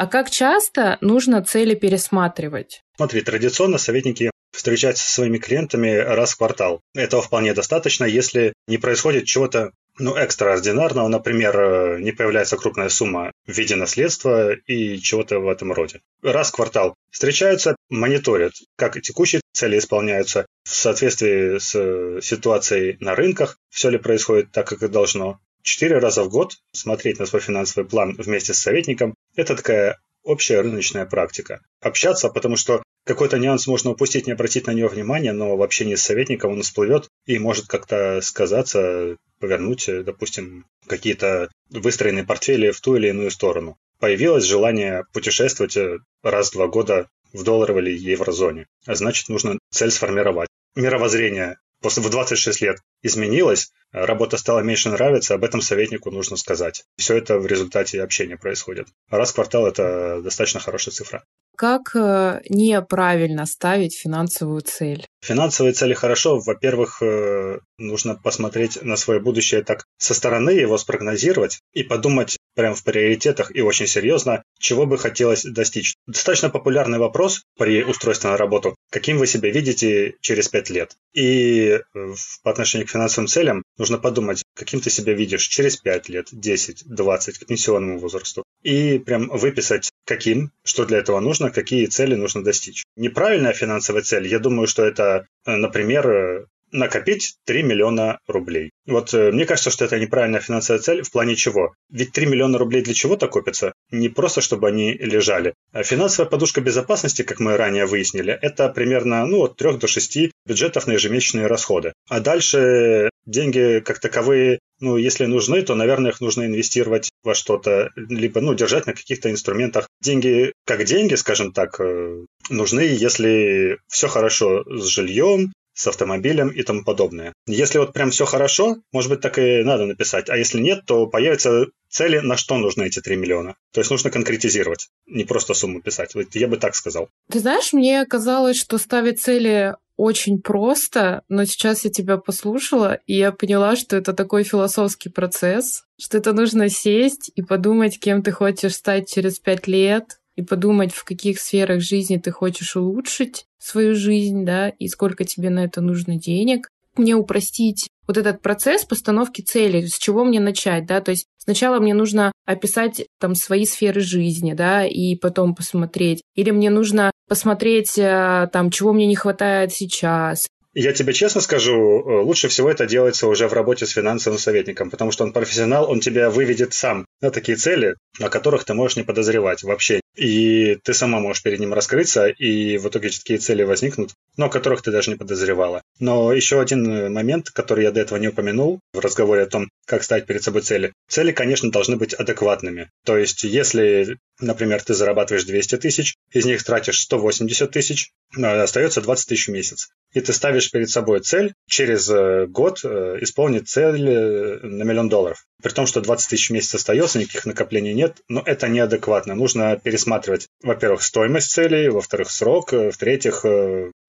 А 0.03 0.07
как 0.07 0.29
часто 0.29 0.97
нужно 0.99 1.41
цели 1.45 1.75
пересматривать? 1.75 2.81
Смотри, 2.97 3.21
традиционно 3.21 3.77
советники 3.77 4.31
встречаются 4.51 5.05
со 5.05 5.13
своими 5.13 5.37
клиентами 5.37 5.95
раз 5.95 6.33
в 6.33 6.37
квартал. 6.39 6.81
Этого 6.93 7.21
вполне 7.21 7.53
достаточно, 7.53 8.03
если 8.03 8.51
не 8.67 8.77
происходит 8.77 9.23
чего-то 9.23 9.71
ну, 9.97 10.13
экстраординарного, 10.15 11.07
например, 11.07 11.57
э, 11.57 11.99
не 12.01 12.11
появляется 12.11 12.57
крупная 12.57 12.89
сумма 12.89 13.31
в 13.47 13.53
виде 13.53 13.77
наследства 13.77 14.51
и 14.53 14.97
чего-то 14.97 15.39
в 15.39 15.47
этом 15.47 15.71
роде. 15.71 16.01
Раз 16.21 16.49
в 16.49 16.55
квартал 16.55 16.95
встречаются, 17.09 17.77
мониторят, 17.89 18.51
как 18.75 19.01
текущие 19.01 19.39
цели 19.53 19.77
исполняются 19.77 20.47
в 20.65 20.75
соответствии 20.75 21.59
с 21.59 21.75
э, 21.75 22.19
ситуацией 22.21 22.97
на 22.99 23.15
рынках, 23.15 23.57
все 23.69 23.89
ли 23.89 23.97
происходит 23.97 24.51
так, 24.51 24.67
как 24.67 24.83
и 24.83 24.89
должно. 24.89 25.39
Четыре 25.63 25.99
раза 25.99 26.23
в 26.23 26.29
год 26.29 26.57
смотреть 26.73 27.19
на 27.19 27.25
свой 27.25 27.41
финансовый 27.41 27.85
план 27.85 28.15
вместе 28.17 28.53
с 28.53 28.59
советником– 28.59 29.15
это 29.35 29.55
такая 29.55 29.97
общая 30.23 30.59
рыночная 30.59 31.05
практика. 31.05 31.61
Общаться, 31.81 32.29
потому 32.29 32.57
что 32.57 32.83
какой-то 33.05 33.39
нюанс 33.39 33.65
можно 33.65 33.91
упустить, 33.91 34.27
не 34.27 34.33
обратить 34.33 34.67
на 34.67 34.71
него 34.71 34.89
внимания, 34.89 35.31
но 35.31 35.55
в 35.55 35.61
общении 35.61 35.95
с 35.95 36.03
советником 36.03 36.51
он 36.51 36.61
всплывет 36.63 37.07
и 37.25 37.39
может 37.39 37.67
как-то 37.67 38.19
сказаться, 38.21 39.15
повернуть, 39.39 39.89
допустим, 40.03 40.65
какие-то 40.85 41.49
выстроенные 41.69 42.25
портфели 42.25 42.71
в 42.71 42.81
ту 42.81 42.95
или 42.95 43.07
иную 43.07 43.31
сторону. 43.31 43.77
Появилось 43.99 44.43
желание 44.43 45.05
путешествовать 45.13 45.77
раз 46.23 46.49
в 46.49 46.53
два 46.53 46.67
года 46.67 47.07
в 47.31 47.43
долларовой 47.43 47.83
или 47.83 48.11
еврозоне. 48.11 48.67
А 48.85 48.95
значит, 48.95 49.29
нужно 49.29 49.57
цель 49.71 49.91
сформировать. 49.91 50.49
Мировоззрение 50.75 51.57
после 51.81 52.01
в 52.03 52.09
26 52.09 52.61
лет 52.61 52.79
изменилось, 53.01 53.71
работа 53.93 54.37
стала 54.37 54.59
меньше 54.59 54.89
нравиться, 54.89 55.35
об 55.35 55.43
этом 55.43 55.61
советнику 55.61 56.11
нужно 56.11 56.35
сказать. 56.35 56.83
Все 56.97 57.17
это 57.17 57.39
в 57.39 57.45
результате 57.45 58.01
общения 58.01 58.37
происходит. 58.37 58.87
Раз 59.09 59.31
в 59.31 59.35
квартал– 59.35 59.67
это 59.67 60.21
достаточно 60.21 60.59
хорошая 60.59 60.93
цифра. 60.93 61.23
Как 61.55 61.95
э, 61.95 62.41
неправильно 62.49 63.45
ставить 63.45 63.95
финансовую 63.97 64.61
цель? 64.61 65.05
Финансовые 65.23 65.71
цели 65.71 65.93
хорошо. 65.93 66.39
Во-первых, 66.39 67.01
э, 67.01 67.59
нужно 67.77 68.15
посмотреть 68.15 68.81
на 68.81 68.97
свое 68.97 69.21
будущее 69.21 69.63
так 69.63 69.85
со 69.97 70.13
стороны, 70.13 70.49
его 70.49 70.77
спрогнозировать 70.77 71.59
и 71.71 71.83
подумать 71.83 72.37
прямо 72.55 72.75
в 72.75 72.83
приоритетах 72.83 73.55
и 73.55 73.61
очень 73.61 73.87
серьезно, 73.87 74.43
чего 74.59 74.85
бы 74.85 74.97
хотелось 74.97 75.43
достичь. 75.43 75.95
Достаточно 76.07 76.49
популярный 76.49 76.99
вопрос 76.99 77.43
при 77.57 77.83
устройстве 77.83 78.31
на 78.31 78.37
работу. 78.37 78.75
Каким 78.91 79.17
вы 79.17 79.27
себя 79.27 79.49
видите 79.49 80.15
через 80.19 80.49
пять 80.49 80.69
лет? 80.69 80.97
И 81.13 81.69
э, 81.69 82.13
по 82.43 82.51
отношению 82.51 82.87
к 82.87 82.91
финансовым 82.91 83.27
целям 83.27 83.63
нужно 83.77 83.97
подумать, 83.97 84.43
каким 84.55 84.81
ты 84.81 84.89
себя 84.89 85.13
видишь 85.13 85.47
через 85.47 85.77
5 85.77 86.09
лет, 86.09 86.27
10, 86.31 86.83
20, 86.85 87.39
к 87.39 87.45
пенсионному 87.45 87.99
возрасту. 87.99 88.43
И 88.61 88.99
прям 88.99 89.29
выписать, 89.29 89.89
каким, 90.05 90.51
что 90.63 90.85
для 90.85 90.99
этого 90.99 91.19
нужно, 91.19 91.49
какие 91.49 91.85
цели 91.85 92.15
нужно 92.15 92.43
достичь. 92.43 92.83
Неправильная 92.95 93.53
финансовая 93.53 94.03
цель, 94.03 94.27
я 94.27 94.39
думаю, 94.39 94.67
что 94.67 94.85
это, 94.85 95.12
например, 95.45 96.07
э, 96.09 96.45
накопить 96.73 97.35
3 97.45 97.63
миллиона 97.63 98.19
рублей. 98.27 98.71
Вот 98.85 99.13
э, 99.13 99.31
мне 99.31 99.45
кажется, 99.45 99.69
что 99.69 99.85
это 99.85 99.99
неправильная 99.99 100.41
финансовая 100.41 100.81
цель 100.81 101.03
в 101.03 101.11
плане 101.11 101.35
чего? 101.35 101.73
Ведь 101.89 102.11
3 102.11 102.25
миллиона 102.25 102.57
рублей 102.57 102.81
для 102.81 102.93
чего-то 102.93 103.27
копятся? 103.27 103.73
Не 103.91 104.09
просто, 104.09 104.41
чтобы 104.41 104.67
они 104.67 104.93
лежали. 104.93 105.53
А 105.71 105.83
финансовая 105.83 106.29
подушка 106.29 106.59
безопасности, 106.59 107.21
как 107.21 107.39
мы 107.39 107.55
ранее 107.55 107.85
выяснили, 107.85 108.37
это 108.41 108.67
примерно 108.69 109.25
ну, 109.25 109.43
от 109.43 109.55
3 109.55 109.77
до 109.77 109.87
6 109.87 110.31
бюджетов 110.45 110.87
на 110.87 110.93
ежемесячные 110.93 111.47
расходы. 111.47 111.93
А 112.09 112.19
дальше 112.19 113.09
деньги 113.25 113.81
как 113.85 113.99
таковые 113.99 114.59
ну, 114.83 114.97
если 114.97 115.25
нужны, 115.25 115.61
то, 115.61 115.75
наверное, 115.75 116.11
их 116.11 116.19
нужно 116.19 116.45
инвестировать 116.45 117.09
во 117.23 117.35
что-то, 117.35 117.91
либо, 117.95 118.41
ну, 118.41 118.53
держать 118.53 118.85
на 118.85 118.91
каких-то 118.91 119.31
инструментах. 119.31 119.87
Деньги, 120.01 120.51
как 120.65 120.83
деньги, 120.83 121.15
скажем 121.15 121.53
так, 121.53 121.79
э, 121.79 122.25
нужны, 122.49 122.81
если 122.81 123.77
все 123.87 124.09
хорошо 124.09 124.65
с 124.65 124.85
жильем, 124.87 125.53
с 125.73 125.87
автомобилем 125.87 126.49
и 126.49 126.63
тому 126.63 126.83
подобное. 126.83 127.33
Если 127.47 127.79
вот 127.79 127.93
прям 127.93 128.11
все 128.11 128.25
хорошо, 128.25 128.77
может 128.91 129.09
быть, 129.09 129.21
так 129.21 129.37
и 129.39 129.63
надо 129.63 129.85
написать. 129.85 130.29
А 130.29 130.37
если 130.37 130.59
нет, 130.59 130.85
то 130.85 131.07
появятся 131.07 131.67
цели, 131.89 132.19
на 132.19 132.37
что 132.37 132.57
нужны 132.57 132.83
эти 132.83 132.99
3 132.99 133.15
миллиона. 133.15 133.55
То 133.71 133.81
есть 133.81 133.91
нужно 133.91 134.09
конкретизировать, 134.09 134.89
не 135.05 135.25
просто 135.25 135.53
сумму 135.53 135.81
писать. 135.81 136.15
Вот 136.15 136.35
я 136.35 136.47
бы 136.47 136.57
так 136.57 136.75
сказал. 136.75 137.09
Ты 137.29 137.39
знаешь, 137.39 137.73
мне 137.73 138.05
казалось, 138.05 138.57
что 138.57 138.77
ставить 138.77 139.21
цели 139.21 139.75
очень 139.95 140.41
просто, 140.41 141.21
но 141.29 141.45
сейчас 141.45 141.85
я 141.85 141.91
тебя 141.91 142.17
послушала, 142.17 142.99
и 143.05 143.15
я 143.15 143.31
поняла, 143.31 143.75
что 143.75 143.95
это 143.95 144.13
такой 144.13 144.43
философский 144.43 145.09
процесс, 145.09 145.83
что 145.99 146.17
это 146.17 146.33
нужно 146.33 146.69
сесть 146.69 147.31
и 147.35 147.43
подумать, 147.43 147.99
кем 147.99 148.23
ты 148.23 148.31
хочешь 148.31 148.73
стать 148.73 149.07
через 149.07 149.39
пять 149.39 149.67
лет, 149.67 150.19
и 150.35 150.41
подумать, 150.41 150.93
в 150.93 151.03
каких 151.03 151.39
сферах 151.39 151.81
жизни 151.81 152.17
ты 152.17 152.31
хочешь 152.31 152.75
улучшить 152.75 153.45
свою 153.59 153.95
жизнь, 153.95 154.45
да, 154.45 154.69
и 154.69 154.87
сколько 154.87 155.23
тебе 155.23 155.49
на 155.49 155.65
это 155.65 155.81
нужно 155.81 156.15
денег. 156.15 156.67
Мне 156.95 157.15
упростить 157.15 157.87
вот 158.07 158.17
этот 158.17 158.41
процесс 158.41 158.85
постановки 158.85 159.41
цели, 159.41 159.85
с 159.85 159.97
чего 159.97 160.23
мне 160.23 160.39
начать, 160.39 160.85
да, 160.85 161.01
то 161.01 161.11
есть 161.11 161.25
сначала 161.37 161.79
мне 161.79 161.93
нужно 161.93 162.31
описать 162.45 163.05
там 163.19 163.33
свои 163.33 163.65
сферы 163.65 164.01
жизни, 164.01 164.53
да, 164.53 164.85
и 164.85 165.15
потом 165.15 165.55
посмотреть, 165.55 166.21
или 166.35 166.51
мне 166.51 166.69
нужно 166.69 167.11
посмотреть 167.27 167.97
э, 167.97 168.49
там, 168.51 168.69
чего 168.69 168.93
мне 168.93 169.07
не 169.07 169.15
хватает 169.15 169.71
сейчас, 169.71 170.47
я 170.75 170.91
тебе 170.91 171.13
честно 171.13 171.39
скажу, 171.39 171.73
э, 171.73 172.21
лучше 172.23 172.47
всего 172.47 172.69
это 172.69 172.87
делается 172.87 173.27
уже 173.27 173.47
в 173.47 173.53
работе 173.53 173.85
с 173.85 173.91
финансовым 173.91 174.39
советником, 174.39 174.89
потому 174.89 175.11
что 175.11 175.23
он 175.23 175.31
профессионал, 175.31 175.89
он 175.89 175.99
тебя 175.99 176.31
выведет 176.31 176.73
сам 176.73 177.05
на 177.21 177.29
такие 177.29 177.57
цели, 177.57 177.95
о 178.19 178.29
которых 178.29 178.63
ты 178.63 178.73
можешь 178.73 178.97
не 178.97 179.03
подозревать 179.03 179.61
вообще. 179.61 180.01
И 180.15 180.75
ты 180.83 180.93
сама 180.93 181.19
можешь 181.19 181.43
перед 181.43 181.59
ним 181.59 181.73
раскрыться, 181.73 182.27
и 182.27 182.77
в 182.77 182.87
итоге 182.87 183.09
такие 183.09 183.39
цели 183.39 183.63
возникнут, 183.63 184.13
но 184.37 184.45
о 184.45 184.49
которых 184.49 184.81
ты 184.81 184.91
даже 184.91 185.09
не 185.09 185.17
подозревала. 185.17 185.81
Но 185.99 186.33
еще 186.33 186.61
один 186.61 186.89
э, 186.89 187.09
момент, 187.09 187.49
который 187.49 187.83
я 187.83 187.91
до 187.91 188.01
этого 188.01 188.19
не 188.19 188.27
упомянул 188.27 188.79
в 188.93 188.99
разговоре 188.99 189.43
о 189.43 189.47
том, 189.47 189.69
как 189.85 190.03
ставить 190.03 190.25
перед 190.25 190.43
собой 190.43 190.61
цели. 190.61 190.93
Цели, 191.09 191.31
конечно, 191.31 191.71
должны 191.71 191.95
быть 191.95 192.13
адекватными. 192.13 192.89
То 193.05 193.17
есть, 193.17 193.43
если, 193.43 194.17
например, 194.39 194.83
ты 194.83 194.93
зарабатываешь 194.93 195.45
200 195.45 195.77
тысяч, 195.77 196.15
из 196.31 196.45
них 196.45 196.63
тратишь 196.63 197.01
180 197.01 197.71
тысяч, 197.71 198.11
э, 198.37 198.45
остается 198.45 199.01
20 199.01 199.27
тысяч 199.27 199.47
в 199.47 199.51
месяц 199.51 199.89
и 200.13 200.21
ты 200.21 200.33
ставишь 200.33 200.71
перед 200.71 200.89
собой 200.89 201.19
цель 201.19 201.53
через 201.67 202.09
э, 202.09 202.45
год 202.47 202.79
э, 202.83 203.17
исполнить 203.21 203.67
цель 203.67 204.07
э, 204.07 204.59
на 204.61 204.83
миллион 204.83 205.09
долларов. 205.09 205.45
При 205.61 205.71
том, 205.71 205.87
что 205.87 206.01
20 206.01 206.29
тысяч 206.29 206.49
в 206.49 206.53
месяц 206.53 206.75
остается, 206.75 207.19
никаких 207.19 207.45
накоплений 207.45 207.93
нет, 207.93 208.17
но 208.27 208.41
это 208.45 208.67
неадекватно. 208.67 209.33
Нужно 209.33 209.77
пересматривать, 209.77 210.47
во-первых, 210.61 211.03
стоимость 211.03 211.51
целей, 211.51 211.89
во-вторых, 211.89 212.29
срок, 212.29 212.73
в-третьих, 212.73 213.45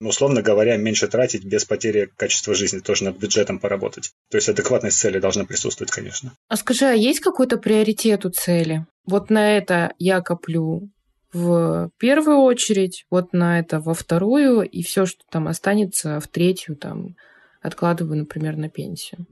условно 0.01 0.41
говоря, 0.41 0.75
меньше 0.75 1.07
тратить 1.07 1.45
без 1.45 1.63
потери 1.63 2.11
качества 2.17 2.53
жизни, 2.53 2.79
тоже 2.79 3.05
над 3.05 3.17
бюджетом 3.17 3.59
поработать. 3.59 4.11
То 4.29 4.37
есть 4.37 4.49
адекватность 4.49 4.99
цели 4.99 5.19
должна 5.19 5.45
присутствовать, 5.45 5.91
конечно. 5.91 6.33
А 6.49 6.57
скажи, 6.57 6.85
а 6.85 6.93
есть 6.93 7.21
какой-то 7.21 7.57
приоритет 7.57 8.25
у 8.25 8.29
цели? 8.29 8.85
Вот 9.05 9.29
на 9.29 9.57
это 9.57 9.93
я 9.97 10.21
коплю 10.21 10.89
в 11.35 11.91
первую 11.97 12.37
очередь, 12.37 13.05
вот 13.11 13.33
на 13.33 13.59
это 13.59 13.81
во 13.81 13.93
вторую, 13.93 14.61
и 14.61 14.81
все, 14.81 15.05
что 15.05 15.19
там 15.29 15.49
останется 15.49 16.21
в 16.21 16.27
третью, 16.29 16.77
там, 16.77 17.15
откладываю, 17.61 18.19
например, 18.19 18.55
на 18.55 18.69
пенсию. 18.69 19.25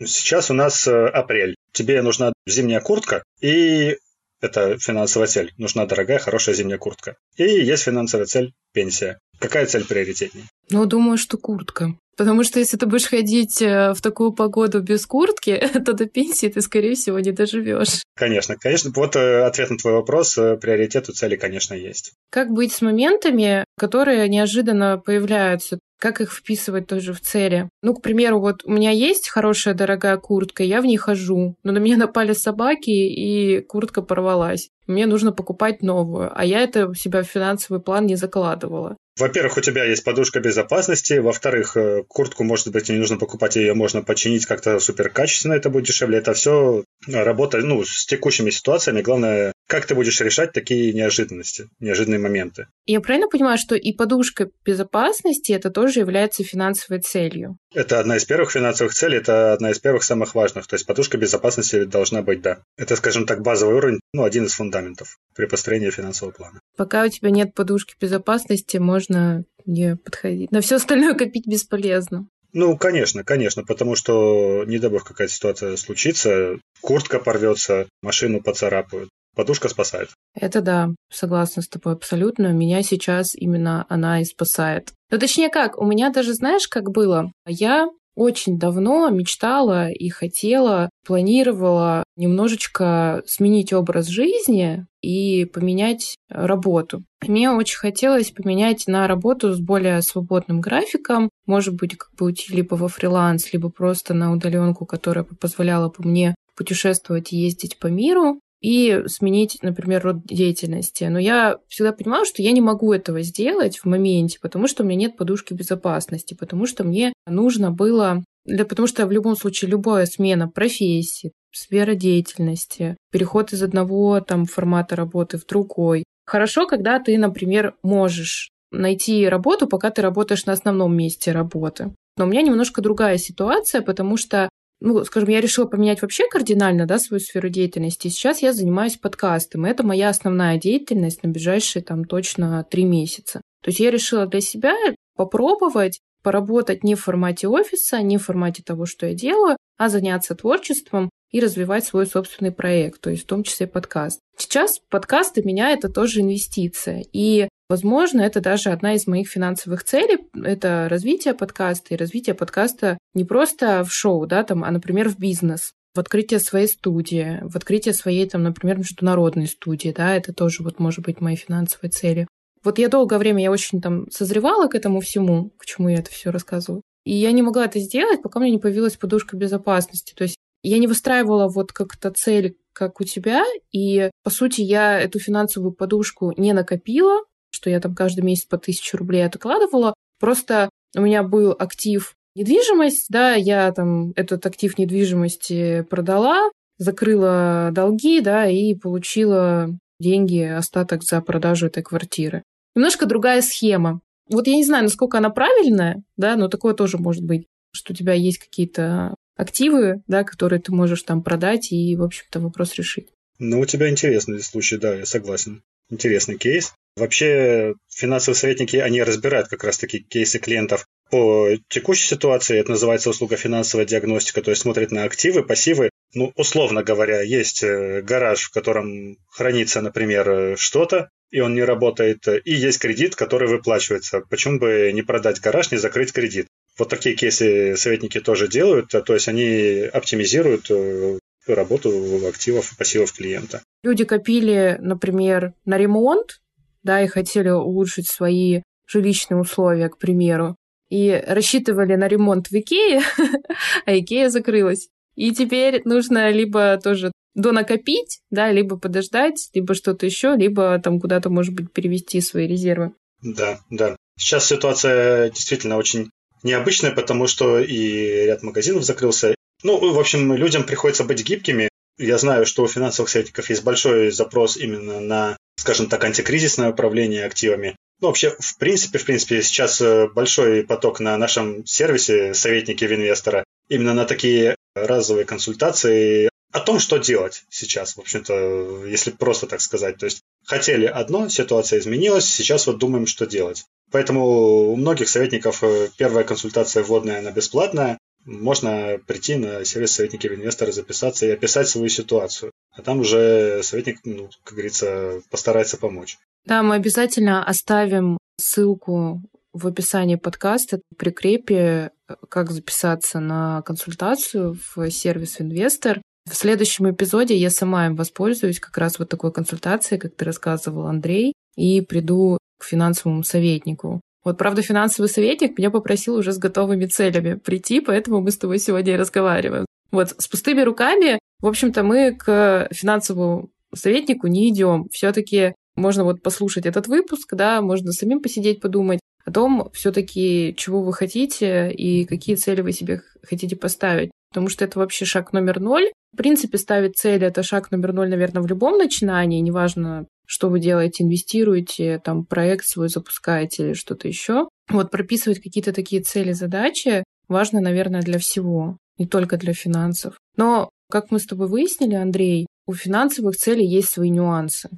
Сейчас 0.00 0.50
у 0.50 0.54
нас 0.54 0.88
э, 0.88 1.06
апрель. 1.06 1.54
Тебе 1.72 2.02
нужна 2.02 2.32
зимняя 2.44 2.80
куртка, 2.80 3.22
и 3.40 3.96
это 4.40 4.78
финансовая 4.78 5.28
цель. 5.28 5.52
Нужна 5.56 5.86
дорогая, 5.86 6.18
хорошая 6.18 6.56
зимняя 6.56 6.78
куртка. 6.78 7.16
И 7.36 7.44
есть 7.44 7.84
финансовая 7.84 8.26
цель– 8.26 8.52
пенсия. 8.72 9.20
Какая 9.38 9.66
цель 9.66 9.84
приоритетнее? 9.86 10.46
Ну, 10.70 10.86
думаю, 10.86 11.18
что 11.18 11.36
куртка. 11.36 11.94
Потому 12.16 12.44
что 12.44 12.60
если 12.60 12.76
ты 12.76 12.86
будешь 12.86 13.08
ходить 13.08 13.60
э, 13.60 13.92
в 13.92 14.00
такую 14.00 14.32
погоду 14.32 14.80
без 14.80 15.04
куртки, 15.04 15.60
то 15.84 15.92
до 15.92 16.06
пенсии 16.06 16.46
ты, 16.46 16.60
скорее 16.60 16.94
всего, 16.94 17.18
не 17.18 17.32
доживешь. 17.32 18.02
Конечно, 18.14 18.56
конечно. 18.56 18.92
Вот 18.94 19.16
э, 19.16 19.42
ответ 19.42 19.70
на 19.70 19.78
твой 19.78 19.94
вопрос. 19.94 20.38
Э, 20.38 20.56
приоритет 20.56 21.08
у 21.08 21.12
цели, 21.12 21.36
конечно, 21.36 21.74
есть. 21.74 22.12
Как 22.30 22.50
быть 22.50 22.72
с 22.72 22.82
моментами, 22.82 23.64
которые 23.76 24.28
неожиданно 24.28 24.98
появляются? 24.98 25.78
Как 26.04 26.20
их 26.20 26.34
вписывать 26.34 26.86
тоже 26.86 27.14
в 27.14 27.22
цели? 27.22 27.70
Ну, 27.80 27.94
к 27.94 28.02
примеру, 28.02 28.38
вот 28.38 28.62
у 28.66 28.70
меня 28.70 28.90
есть 28.90 29.30
хорошая 29.30 29.72
дорогая 29.72 30.18
куртка, 30.18 30.62
я 30.62 30.82
в 30.82 30.84
ней 30.84 30.98
хожу, 30.98 31.56
но 31.62 31.72
на 31.72 31.78
меня 31.78 31.96
напали 32.06 32.34
собаки, 32.34 32.90
и 32.90 33.62
куртка 33.62 34.02
порвалась. 34.02 34.68
Мне 34.86 35.06
нужно 35.06 35.32
покупать 35.32 35.80
новую, 35.80 36.30
а 36.38 36.44
я 36.44 36.60
это 36.60 36.88
у 36.88 36.94
себя 36.94 37.22
в 37.22 37.26
финансовый 37.26 37.80
план 37.80 38.04
не 38.04 38.16
закладывала. 38.16 38.98
Во-первых, 39.18 39.56
у 39.56 39.60
тебя 39.62 39.84
есть 39.84 40.04
подушка 40.04 40.40
безопасности. 40.40 41.14
Во-вторых, 41.14 41.74
э, 41.78 42.02
куртку, 42.06 42.44
может 42.44 42.68
быть, 42.68 42.90
не 42.90 42.98
нужно 42.98 43.16
покупать, 43.16 43.56
ее 43.56 43.72
можно 43.72 44.02
починить 44.02 44.44
как-то 44.44 44.80
супер 44.80 45.08
качественно, 45.08 45.54
это 45.54 45.70
будет 45.70 45.86
дешевле. 45.86 46.18
Это 46.18 46.34
все 46.34 46.84
работа 47.06 47.58
ну, 47.58 47.82
с 47.82 48.04
текущими 48.04 48.50
ситуациями. 48.50 49.00
Главное, 49.00 49.53
как 49.66 49.86
ты 49.86 49.94
будешь 49.94 50.20
решать 50.20 50.52
такие 50.52 50.92
неожиданности, 50.92 51.68
неожиданные 51.80 52.18
моменты. 52.18 52.66
Я 52.86 53.00
правильно 53.00 53.28
понимаю, 53.28 53.58
что 53.58 53.74
и 53.74 53.92
подушка 53.92 54.50
безопасности 54.64 55.52
это 55.52 55.70
тоже 55.70 56.00
является 56.00 56.44
финансовой 56.44 57.00
целью? 57.00 57.56
Это 57.72 57.98
одна 57.98 58.16
из 58.16 58.24
первых 58.24 58.52
финансовых 58.52 58.94
целей, 58.94 59.18
это 59.18 59.52
одна 59.52 59.70
из 59.70 59.78
первых 59.78 60.04
самых 60.04 60.34
важных. 60.34 60.66
То 60.66 60.74
есть 60.74 60.86
подушка 60.86 61.16
безопасности 61.18 61.84
должна 61.84 62.22
быть, 62.22 62.42
да. 62.42 62.58
Это, 62.76 62.96
скажем 62.96 63.26
так, 63.26 63.42
базовый 63.42 63.76
уровень, 63.76 64.00
ну, 64.12 64.24
один 64.24 64.44
из 64.44 64.54
фундаментов 64.54 65.16
при 65.34 65.46
построении 65.46 65.90
финансового 65.90 66.32
плана. 66.32 66.60
Пока 66.76 67.04
у 67.04 67.08
тебя 67.08 67.30
нет 67.30 67.54
подушки 67.54 67.94
безопасности, 68.00 68.76
можно 68.76 69.44
не 69.66 69.96
подходить. 69.96 70.52
На 70.52 70.60
все 70.60 70.76
остальное 70.76 71.14
копить 71.14 71.46
бесполезно. 71.46 72.28
Ну, 72.52 72.76
конечно, 72.78 73.24
конечно, 73.24 73.64
потому 73.64 73.96
что, 73.96 74.64
не 74.66 74.78
дай 74.78 74.88
бог, 74.88 75.04
какая-то 75.04 75.32
ситуация 75.32 75.76
случится, 75.76 76.60
куртка 76.80 77.18
порвется, 77.18 77.88
машину 78.00 78.40
поцарапают. 78.40 79.10
Подушка 79.34 79.68
спасает. 79.68 80.10
Это 80.34 80.60
да, 80.60 80.90
согласна 81.12 81.62
с 81.62 81.68
тобой 81.68 81.94
абсолютно. 81.94 82.52
Меня 82.52 82.82
сейчас 82.82 83.34
именно 83.34 83.86
она 83.88 84.20
и 84.20 84.24
спасает. 84.24 84.92
Ну, 85.10 85.18
точнее 85.18 85.48
как, 85.48 85.78
у 85.78 85.84
меня 85.84 86.10
даже, 86.10 86.34
знаешь, 86.34 86.68
как 86.68 86.90
было? 86.90 87.32
Я 87.46 87.88
очень 88.16 88.58
давно 88.58 89.08
мечтала 89.10 89.90
и 89.90 90.08
хотела, 90.08 90.90
планировала 91.04 92.04
немножечко 92.16 93.22
сменить 93.26 93.72
образ 93.72 94.06
жизни 94.06 94.86
и 95.02 95.44
поменять 95.46 96.16
работу. 96.28 97.02
Мне 97.26 97.50
очень 97.50 97.78
хотелось 97.78 98.30
поменять 98.30 98.86
на 98.86 99.08
работу 99.08 99.52
с 99.52 99.60
более 99.60 100.00
свободным 100.02 100.60
графиком, 100.60 101.30
может 101.46 101.74
быть, 101.74 101.96
как 101.96 102.10
бы 102.16 102.26
уйти 102.26 102.54
либо 102.54 102.76
во 102.76 102.88
фриланс, 102.88 103.52
либо 103.52 103.68
просто 103.68 104.14
на 104.14 104.32
удаленку, 104.32 104.86
которая 104.86 105.24
позволяла 105.24 105.88
бы 105.88 106.08
мне 106.08 106.34
путешествовать 106.56 107.32
и 107.32 107.36
ездить 107.36 107.78
по 107.78 107.88
миру 107.88 108.38
и 108.64 109.02
сменить, 109.08 109.58
например, 109.60 110.02
род 110.02 110.24
деятельности. 110.24 111.04
Но 111.04 111.18
я 111.18 111.58
всегда 111.68 111.92
понимала, 111.92 112.24
что 112.24 112.40
я 112.40 112.50
не 112.52 112.62
могу 112.62 112.94
этого 112.94 113.20
сделать 113.20 113.76
в 113.78 113.84
моменте, 113.84 114.38
потому 114.40 114.68
что 114.68 114.82
у 114.82 114.86
меня 114.86 114.96
нет 114.96 115.18
подушки 115.18 115.52
безопасности, 115.52 116.32
потому 116.32 116.64
что 116.66 116.82
мне 116.82 117.12
нужно 117.26 117.70
было 117.70 118.24
да, 118.46 118.66
потому 118.66 118.86
что 118.86 119.06
в 119.06 119.12
любом 119.12 119.36
случае 119.36 119.70
любая 119.70 120.04
смена 120.04 120.48
профессии, 120.48 121.32
сфера 121.50 121.94
деятельности, 121.94 122.96
переход 123.10 123.52
из 123.52 123.62
одного 123.62 124.20
там 124.20 124.44
формата 124.44 124.96
работы 124.96 125.38
в 125.38 125.46
другой. 125.46 126.04
Хорошо, 126.26 126.66
когда 126.66 126.98
ты, 126.98 127.16
например, 127.16 127.74
можешь 127.82 128.50
найти 128.70 129.28
работу, 129.28 129.66
пока 129.66 129.90
ты 129.90 130.02
работаешь 130.02 130.44
на 130.44 130.52
основном 130.52 130.94
месте 130.94 131.32
работы. 131.32 131.94
Но 132.16 132.24
у 132.24 132.28
меня 132.28 132.42
немножко 132.42 132.82
другая 132.82 133.16
ситуация, 133.18 133.80
потому 133.80 134.16
что 134.18 134.48
ну, 134.84 135.02
скажем, 135.04 135.30
я 135.30 135.40
решила 135.40 135.64
поменять 135.64 136.02
вообще 136.02 136.28
кардинально, 136.28 136.84
да, 136.84 136.98
свою 136.98 137.18
сферу 137.18 137.48
деятельности. 137.48 138.08
сейчас 138.08 138.42
я 138.42 138.52
занимаюсь 138.52 138.98
подкастом. 138.98 139.66
И 139.66 139.70
это 139.70 139.82
моя 139.82 140.10
основная 140.10 140.58
деятельность 140.58 141.22
на 141.22 141.30
ближайшие 141.30 141.82
там 141.82 142.04
точно 142.04 142.66
три 142.70 142.84
месяца. 142.84 143.40
То 143.62 143.70
есть 143.70 143.80
я 143.80 143.90
решила 143.90 144.26
для 144.26 144.42
себя 144.42 144.74
попробовать 145.16 146.00
поработать 146.22 146.84
не 146.84 146.96
в 146.96 147.00
формате 147.00 147.48
офиса, 147.48 148.02
не 148.02 148.18
в 148.18 148.24
формате 148.24 148.62
того, 148.62 148.84
что 148.84 149.06
я 149.06 149.14
делаю, 149.14 149.56
а 149.78 149.88
заняться 149.88 150.34
творчеством 150.34 151.08
и 151.30 151.40
развивать 151.40 151.86
свой 151.86 152.06
собственный 152.06 152.52
проект, 152.52 153.00
то 153.00 153.10
есть 153.10 153.24
в 153.24 153.26
том 153.26 153.42
числе 153.42 153.66
подкаст. 153.66 154.20
Сейчас 154.36 154.80
подкаст 154.90 155.34
для 155.34 155.44
меня 155.44 155.70
это 155.70 155.88
тоже 155.88 156.20
инвестиция. 156.20 157.04
И 157.12 157.48
Возможно, 157.68 158.20
это 158.20 158.40
даже 158.40 158.70
одна 158.70 158.94
из 158.94 159.06
моих 159.06 159.28
финансовых 159.28 159.84
целей. 159.84 160.18
Это 160.34 160.86
развитие 160.90 161.34
подкаста 161.34 161.94
и 161.94 161.96
развитие 161.96 162.34
подкаста 162.34 162.98
не 163.14 163.24
просто 163.24 163.84
в 163.84 163.92
шоу, 163.92 164.26
да, 164.26 164.44
там, 164.44 164.64
а, 164.64 164.70
например, 164.70 165.08
в 165.08 165.18
бизнес 165.18 165.72
в 165.94 166.00
открытие 166.00 166.40
своей 166.40 166.66
студии, 166.66 167.40
в 167.42 167.56
открытие 167.56 167.94
своей, 167.94 168.28
там, 168.28 168.42
например, 168.42 168.78
международной 168.78 169.46
студии, 169.46 169.94
да, 169.96 170.16
это 170.16 170.32
тоже 170.32 170.62
вот 170.62 170.80
может 170.80 171.04
быть 171.04 171.20
моей 171.20 171.36
финансовой 171.36 171.90
цели. 171.90 172.26
Вот 172.64 172.78
я 172.78 172.88
долгое 172.88 173.18
время, 173.18 173.42
я 173.42 173.50
очень 173.52 173.80
там 173.80 174.10
созревала 174.10 174.66
к 174.66 174.74
этому 174.74 175.00
всему, 175.00 175.50
к 175.56 175.66
чему 175.66 175.88
я 175.88 175.98
это 175.98 176.10
все 176.10 176.30
рассказываю. 176.30 176.82
И 177.04 177.14
я 177.14 177.30
не 177.32 177.42
могла 177.42 177.66
это 177.66 177.78
сделать, 177.78 178.22
пока 178.22 178.38
у 178.38 178.42
меня 178.42 178.52
не 178.52 178.58
появилась 178.58 178.96
подушка 178.96 179.36
безопасности. 179.36 180.14
То 180.14 180.24
есть 180.24 180.36
я 180.62 180.78
не 180.78 180.86
выстраивала 180.86 181.48
вот 181.48 181.72
как-то 181.72 182.10
цель, 182.10 182.56
как 182.72 183.00
у 183.00 183.04
тебя, 183.04 183.44
и, 183.70 184.10
по 184.24 184.30
сути, 184.30 184.62
я 184.62 184.98
эту 184.98 185.20
финансовую 185.20 185.72
подушку 185.72 186.32
не 186.36 186.52
накопила, 186.54 187.20
что 187.54 187.70
я 187.70 187.80
там 187.80 187.94
каждый 187.94 188.20
месяц 188.20 188.44
по 188.44 188.58
тысячу 188.58 188.96
рублей 188.96 189.24
откладывала. 189.24 189.94
Просто 190.20 190.68
у 190.96 191.00
меня 191.00 191.22
был 191.22 191.54
актив 191.58 192.14
недвижимость, 192.34 193.06
да, 193.08 193.34
я 193.34 193.72
там 193.72 194.12
этот 194.16 194.44
актив 194.46 194.76
недвижимости 194.76 195.86
продала, 195.88 196.50
закрыла 196.78 197.70
долги, 197.72 198.20
да, 198.20 198.48
и 198.48 198.74
получила 198.74 199.68
деньги, 200.00 200.40
остаток 200.40 201.02
за 201.04 201.20
продажу 201.20 201.66
этой 201.66 201.82
квартиры. 201.82 202.42
Немножко 202.74 203.06
другая 203.06 203.40
схема. 203.42 204.00
Вот 204.28 204.46
я 204.46 204.56
не 204.56 204.64
знаю, 204.64 204.84
насколько 204.84 205.18
она 205.18 205.30
правильная, 205.30 206.02
да, 206.16 206.36
но 206.36 206.48
такое 206.48 206.74
тоже 206.74 206.98
может 206.98 207.22
быть, 207.22 207.46
что 207.72 207.92
у 207.92 207.96
тебя 207.96 208.14
есть 208.14 208.38
какие-то 208.38 209.14
активы, 209.36 210.02
да, 210.06 210.24
которые 210.24 210.60
ты 210.60 210.72
можешь 210.72 211.02
там 211.02 211.22
продать 211.22 211.72
и, 211.72 211.96
в 211.96 212.02
общем-то, 212.02 212.40
вопрос 212.40 212.74
решить. 212.74 213.08
Ну, 213.38 213.60
у 213.60 213.66
тебя 213.66 213.90
интересный 213.90 214.40
случай, 214.40 214.76
да, 214.76 214.94
я 214.94 215.06
согласен. 215.06 215.62
Интересный 215.90 216.38
кейс. 216.38 216.72
Вообще, 216.96 217.74
финансовые 217.88 218.36
советники, 218.36 218.76
они 218.76 219.02
разбирают 219.02 219.48
как 219.48 219.64
раз-таки 219.64 219.98
кейсы 219.98 220.38
клиентов 220.38 220.86
по 221.10 221.48
текущей 221.68 222.06
ситуации. 222.06 222.58
Это 222.58 222.70
называется 222.70 223.10
услуга 223.10 223.36
финансовая 223.36 223.84
диагностика, 223.84 224.42
то 224.42 224.50
есть 224.50 224.62
смотрит 224.62 224.92
на 224.92 225.04
активы, 225.04 225.42
пассивы. 225.42 225.90
Ну, 226.14 226.32
условно 226.36 226.84
говоря, 226.84 227.22
есть 227.22 227.64
э, 227.64 228.00
гараж, 228.02 228.44
в 228.44 228.50
котором 228.52 229.16
хранится, 229.28 229.80
например, 229.80 230.56
что-то, 230.56 231.08
и 231.30 231.40
он 231.40 231.54
не 231.54 231.64
работает, 231.64 232.28
и 232.28 232.54
есть 232.54 232.78
кредит, 232.78 233.16
который 233.16 233.48
выплачивается. 233.48 234.20
Почему 234.30 234.60
бы 234.60 234.92
не 234.94 235.02
продать 235.02 235.40
гараж, 235.40 235.72
не 235.72 235.78
закрыть 235.78 236.12
кредит? 236.12 236.46
Вот 236.78 236.88
такие 236.88 237.16
кейсы 237.16 237.76
советники 237.76 238.20
тоже 238.20 238.46
делают, 238.46 238.90
то 238.90 239.14
есть 239.14 239.26
они 239.26 239.88
оптимизируют 239.92 240.70
э, 240.70 241.18
работу 241.48 242.28
активов 242.28 242.72
и 242.72 242.76
пассивов 242.76 243.12
клиента. 243.12 243.62
Люди 243.82 244.04
копили, 244.04 244.78
например, 244.80 245.54
на 245.64 245.76
ремонт, 245.76 246.40
да, 246.84 247.02
и 247.02 247.08
хотели 247.08 247.48
улучшить 247.48 248.08
свои 248.08 248.62
жилищные 248.86 249.40
условия, 249.40 249.88
к 249.88 249.98
примеру, 249.98 250.56
и 250.88 251.10
рассчитывали 251.26 251.96
на 251.96 252.06
ремонт 252.06 252.48
в 252.48 252.52
Икее, 252.52 253.02
а 253.86 253.98
Икея 253.98 254.28
закрылась. 254.28 254.88
И 255.16 255.32
теперь 255.32 255.82
нужно 255.84 256.30
либо 256.30 256.78
тоже 256.82 257.12
донакопить, 257.34 258.20
да, 258.30 258.52
либо 258.52 258.78
подождать, 258.78 259.48
либо 259.54 259.74
что-то 259.74 260.06
еще, 260.06 260.34
либо 260.36 260.78
там 260.78 261.00
куда-то, 261.00 261.30
может 261.30 261.54
быть, 261.54 261.72
перевести 261.72 262.20
свои 262.20 262.46
резервы. 262.46 262.92
Да, 263.22 263.60
да. 263.70 263.96
Сейчас 264.18 264.46
ситуация 264.46 265.30
действительно 265.30 265.76
очень 265.76 266.10
необычная, 266.42 266.92
потому 266.92 267.26
что 267.26 267.58
и 267.58 268.26
ряд 268.26 268.42
магазинов 268.42 268.84
закрылся. 268.84 269.34
Ну, 269.62 269.92
в 269.92 269.98
общем, 269.98 270.32
людям 270.34 270.64
приходится 270.64 271.04
быть 271.04 271.24
гибкими. 271.24 271.68
Я 271.98 272.18
знаю, 272.18 272.44
что 272.44 272.64
у 272.64 272.68
финансовых 272.68 273.08
советников 273.08 273.48
есть 273.50 273.64
большой 273.64 274.10
запрос 274.10 274.56
именно 274.56 275.00
на 275.00 275.36
скажем 275.56 275.88
так, 275.88 276.04
антикризисное 276.04 276.70
управление 276.70 277.24
активами. 277.24 277.76
Ну, 278.00 278.08
вообще, 278.08 278.36
в 278.38 278.58
принципе, 278.58 278.98
в 278.98 279.04
принципе, 279.04 279.42
сейчас 279.42 279.80
э, 279.80 280.08
большой 280.08 280.64
поток 280.64 281.00
на 281.00 281.16
нашем 281.16 281.64
сервисе 281.64 282.34
советники 282.34 282.84
в 282.84 282.92
инвестора 282.92 283.44
именно 283.68 283.94
на 283.94 284.04
такие 284.04 284.56
разовые 284.74 285.24
консультации 285.24 286.28
о 286.52 286.60
том, 286.60 286.78
что 286.78 286.98
делать 286.98 287.44
сейчас, 287.48 287.96
в 287.96 288.00
общем-то, 288.00 288.84
если 288.86 289.10
просто 289.10 289.46
так 289.46 289.60
сказать. 289.60 289.98
То 289.98 290.06
есть 290.06 290.20
хотели 290.44 290.86
одно, 290.86 291.28
ситуация 291.28 291.78
изменилась, 291.78 292.26
сейчас 292.26 292.66
вот 292.66 292.78
думаем, 292.78 293.06
что 293.06 293.26
делать. 293.26 293.64
Поэтому 293.90 294.72
у 294.72 294.76
многих 294.76 295.08
советников 295.08 295.62
э, 295.62 295.88
первая 295.96 296.24
консультация 296.24 296.82
вводная, 296.82 297.20
она 297.20 297.30
бесплатная. 297.30 297.98
Можно 298.24 298.98
прийти 299.06 299.36
на 299.36 299.64
сервис 299.64 299.92
советники 299.92 300.26
инвестора, 300.26 300.72
записаться 300.72 301.26
и 301.26 301.30
описать 301.30 301.68
свою 301.68 301.88
ситуацию. 301.88 302.52
А 302.76 302.82
там 302.82 303.00
уже 303.00 303.62
советник, 303.62 304.00
ну, 304.04 304.28
как 304.42 304.54
говорится, 304.54 305.20
постарается 305.30 305.76
помочь. 305.76 306.18
Да, 306.44 306.62
мы 306.62 306.74
обязательно 306.74 307.44
оставим 307.44 308.18
ссылку 308.38 309.22
в 309.52 309.66
описании 309.68 310.16
подкаста, 310.16 310.80
прикрепе, 310.98 311.92
как 312.28 312.50
записаться 312.50 313.20
на 313.20 313.62
консультацию 313.62 314.58
в 314.74 314.90
сервис 314.90 315.40
инвестор. 315.40 316.02
В 316.28 316.34
следующем 316.34 316.90
эпизоде 316.90 317.36
я 317.36 317.50
сама 317.50 317.86
им 317.86 317.96
воспользуюсь 317.96 318.58
как 318.58 318.76
раз 318.78 318.98
вот 318.98 319.08
такой 319.08 319.30
консультацией, 319.32 320.00
как 320.00 320.16
ты 320.16 320.24
рассказывал, 320.24 320.86
Андрей, 320.86 321.34
и 321.54 321.80
приду 321.80 322.38
к 322.58 322.64
финансовому 322.64 323.22
советнику. 323.22 324.00
Вот, 324.24 324.38
правда, 324.38 324.62
финансовый 324.62 325.06
советник 325.06 325.58
меня 325.58 325.70
попросил 325.70 326.16
уже 326.16 326.32
с 326.32 326.38
готовыми 326.38 326.86
целями 326.86 327.34
прийти, 327.34 327.80
поэтому 327.80 328.22
мы 328.22 328.30
с 328.30 328.38
тобой 328.38 328.58
сегодня 328.58 328.94
и 328.94 328.96
разговариваем. 328.96 329.66
Вот, 329.90 330.14
с 330.18 330.26
пустыми 330.26 330.62
руками, 330.62 331.18
в 331.44 331.46
общем-то, 331.46 331.82
мы 331.82 332.14
к 332.14 332.68
финансовому 332.72 333.50
советнику 333.74 334.28
не 334.28 334.48
идем. 334.48 334.88
Все-таки 334.90 335.52
можно 335.76 336.04
вот 336.04 336.22
послушать 336.22 336.64
этот 336.64 336.86
выпуск, 336.86 337.34
да, 337.34 337.60
можно 337.60 337.92
самим 337.92 338.22
посидеть, 338.22 338.62
подумать 338.62 339.00
о 339.26 339.30
том, 339.30 339.68
все-таки, 339.74 340.54
чего 340.56 340.82
вы 340.82 340.94
хотите 340.94 341.70
и 341.70 342.06
какие 342.06 342.36
цели 342.36 342.62
вы 342.62 342.72
себе 342.72 343.02
хотите 343.22 343.56
поставить. 343.56 344.10
Потому 344.30 344.48
что 344.48 344.64
это 344.64 344.78
вообще 344.78 345.04
шаг 345.04 345.34
номер 345.34 345.60
ноль. 345.60 345.90
В 346.14 346.16
принципе, 346.16 346.56
ставить 346.56 346.96
цели— 346.96 347.26
это 347.28 347.42
шаг 347.42 347.70
номер 347.70 347.92
ноль, 347.92 348.08
наверное, 348.08 348.40
в 348.40 348.46
любом 348.46 348.78
начинании, 348.78 349.40
неважно, 349.40 350.06
что 350.24 350.48
вы 350.48 350.60
делаете, 350.60 351.04
инвестируете, 351.04 352.00
там, 352.02 352.24
проект 352.24 352.64
свой 352.64 352.88
запускаете 352.88 353.64
или 353.64 353.72
что-то 353.74 354.08
еще. 354.08 354.48
Вот 354.70 354.90
прописывать 354.90 355.42
какие-то 355.42 355.74
такие 355.74 356.00
цели, 356.00 356.32
задачи 356.32 357.04
важно, 357.28 357.60
наверное, 357.60 358.00
для 358.00 358.18
всего, 358.18 358.78
не 358.96 359.06
только 359.06 359.36
для 359.36 359.52
финансов. 359.52 360.16
Но, 360.36 360.70
как 360.90 361.10
мы 361.10 361.18
с 361.18 361.26
тобой 361.26 361.48
выяснили, 361.48 361.94
Андрей, 361.94 362.46
у 362.66 362.74
финансовых 362.74 363.36
целей 363.36 363.66
есть 363.66 363.90
свои 363.90 364.10
нюансы. 364.10 364.70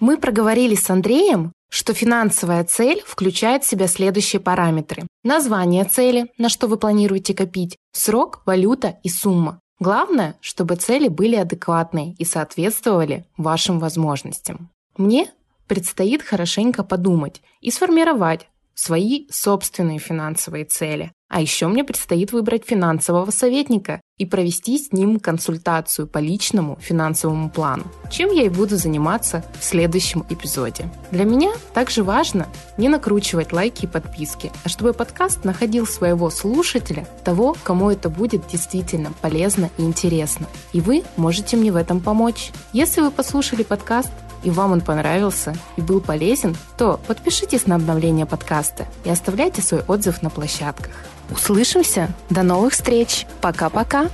Мы 0.00 0.16
проговорили 0.16 0.76
с 0.76 0.88
Андреем, 0.90 1.52
что 1.70 1.92
финансовая 1.92 2.64
цель 2.64 3.02
включает 3.04 3.64
в 3.64 3.68
себя 3.68 3.88
следующие 3.88 4.40
параметры. 4.40 5.06
Название 5.24 5.84
цели, 5.84 6.30
на 6.38 6.48
что 6.48 6.66
вы 6.66 6.76
планируете 6.76 7.34
копить, 7.34 7.76
срок, 7.92 8.42
валюта 8.46 8.98
и 9.02 9.08
сумма. 9.08 9.60
Главное, 9.80 10.36
чтобы 10.40 10.76
цели 10.76 11.08
были 11.08 11.36
адекватные 11.36 12.14
и 12.14 12.24
соответствовали 12.24 13.26
вашим 13.36 13.78
возможностям. 13.78 14.70
Мне 14.96 15.30
предстоит 15.66 16.22
хорошенько 16.22 16.82
подумать 16.82 17.42
и 17.60 17.70
сформировать 17.70 18.48
свои 18.78 19.26
собственные 19.28 19.98
финансовые 19.98 20.64
цели. 20.64 21.10
А 21.28 21.40
еще 21.42 21.66
мне 21.66 21.84
предстоит 21.84 22.32
выбрать 22.32 22.64
финансового 22.64 23.30
советника 23.32 24.00
и 24.16 24.24
провести 24.24 24.78
с 24.78 24.92
ним 24.92 25.18
консультацию 25.20 26.06
по 26.06 26.18
личному 26.18 26.78
финансовому 26.80 27.50
плану, 27.50 27.84
чем 28.10 28.30
я 28.30 28.44
и 28.44 28.48
буду 28.48 28.76
заниматься 28.76 29.44
в 29.58 29.64
следующем 29.64 30.24
эпизоде. 30.30 30.90
Для 31.10 31.24
меня 31.24 31.50
также 31.74 32.02
важно 32.02 32.46
не 32.78 32.88
накручивать 32.88 33.52
лайки 33.52 33.84
и 33.84 33.88
подписки, 33.88 34.52
а 34.64 34.68
чтобы 34.68 34.94
подкаст 34.94 35.44
находил 35.44 35.86
своего 35.86 36.30
слушателя, 36.30 37.06
того, 37.24 37.56
кому 37.62 37.90
это 37.90 38.08
будет 38.08 38.46
действительно 38.46 39.12
полезно 39.20 39.70
и 39.76 39.82
интересно. 39.82 40.46
И 40.72 40.80
вы 40.80 41.02
можете 41.16 41.56
мне 41.56 41.72
в 41.72 41.76
этом 41.76 42.00
помочь. 42.00 42.52
Если 42.72 43.00
вы 43.00 43.10
послушали 43.10 43.64
подкаст, 43.64 44.10
и 44.42 44.50
вам 44.50 44.72
он 44.72 44.80
понравился 44.80 45.54
и 45.76 45.80
был 45.80 46.00
полезен, 46.00 46.56
то 46.76 47.00
подпишитесь 47.06 47.66
на 47.66 47.76
обновление 47.76 48.26
подкаста 48.26 48.86
и 49.04 49.10
оставляйте 49.10 49.62
свой 49.62 49.82
отзыв 49.86 50.22
на 50.22 50.30
площадках. 50.30 50.92
Услышимся. 51.30 52.08
До 52.30 52.42
новых 52.42 52.72
встреч. 52.72 53.26
Пока-пока. 53.40 54.08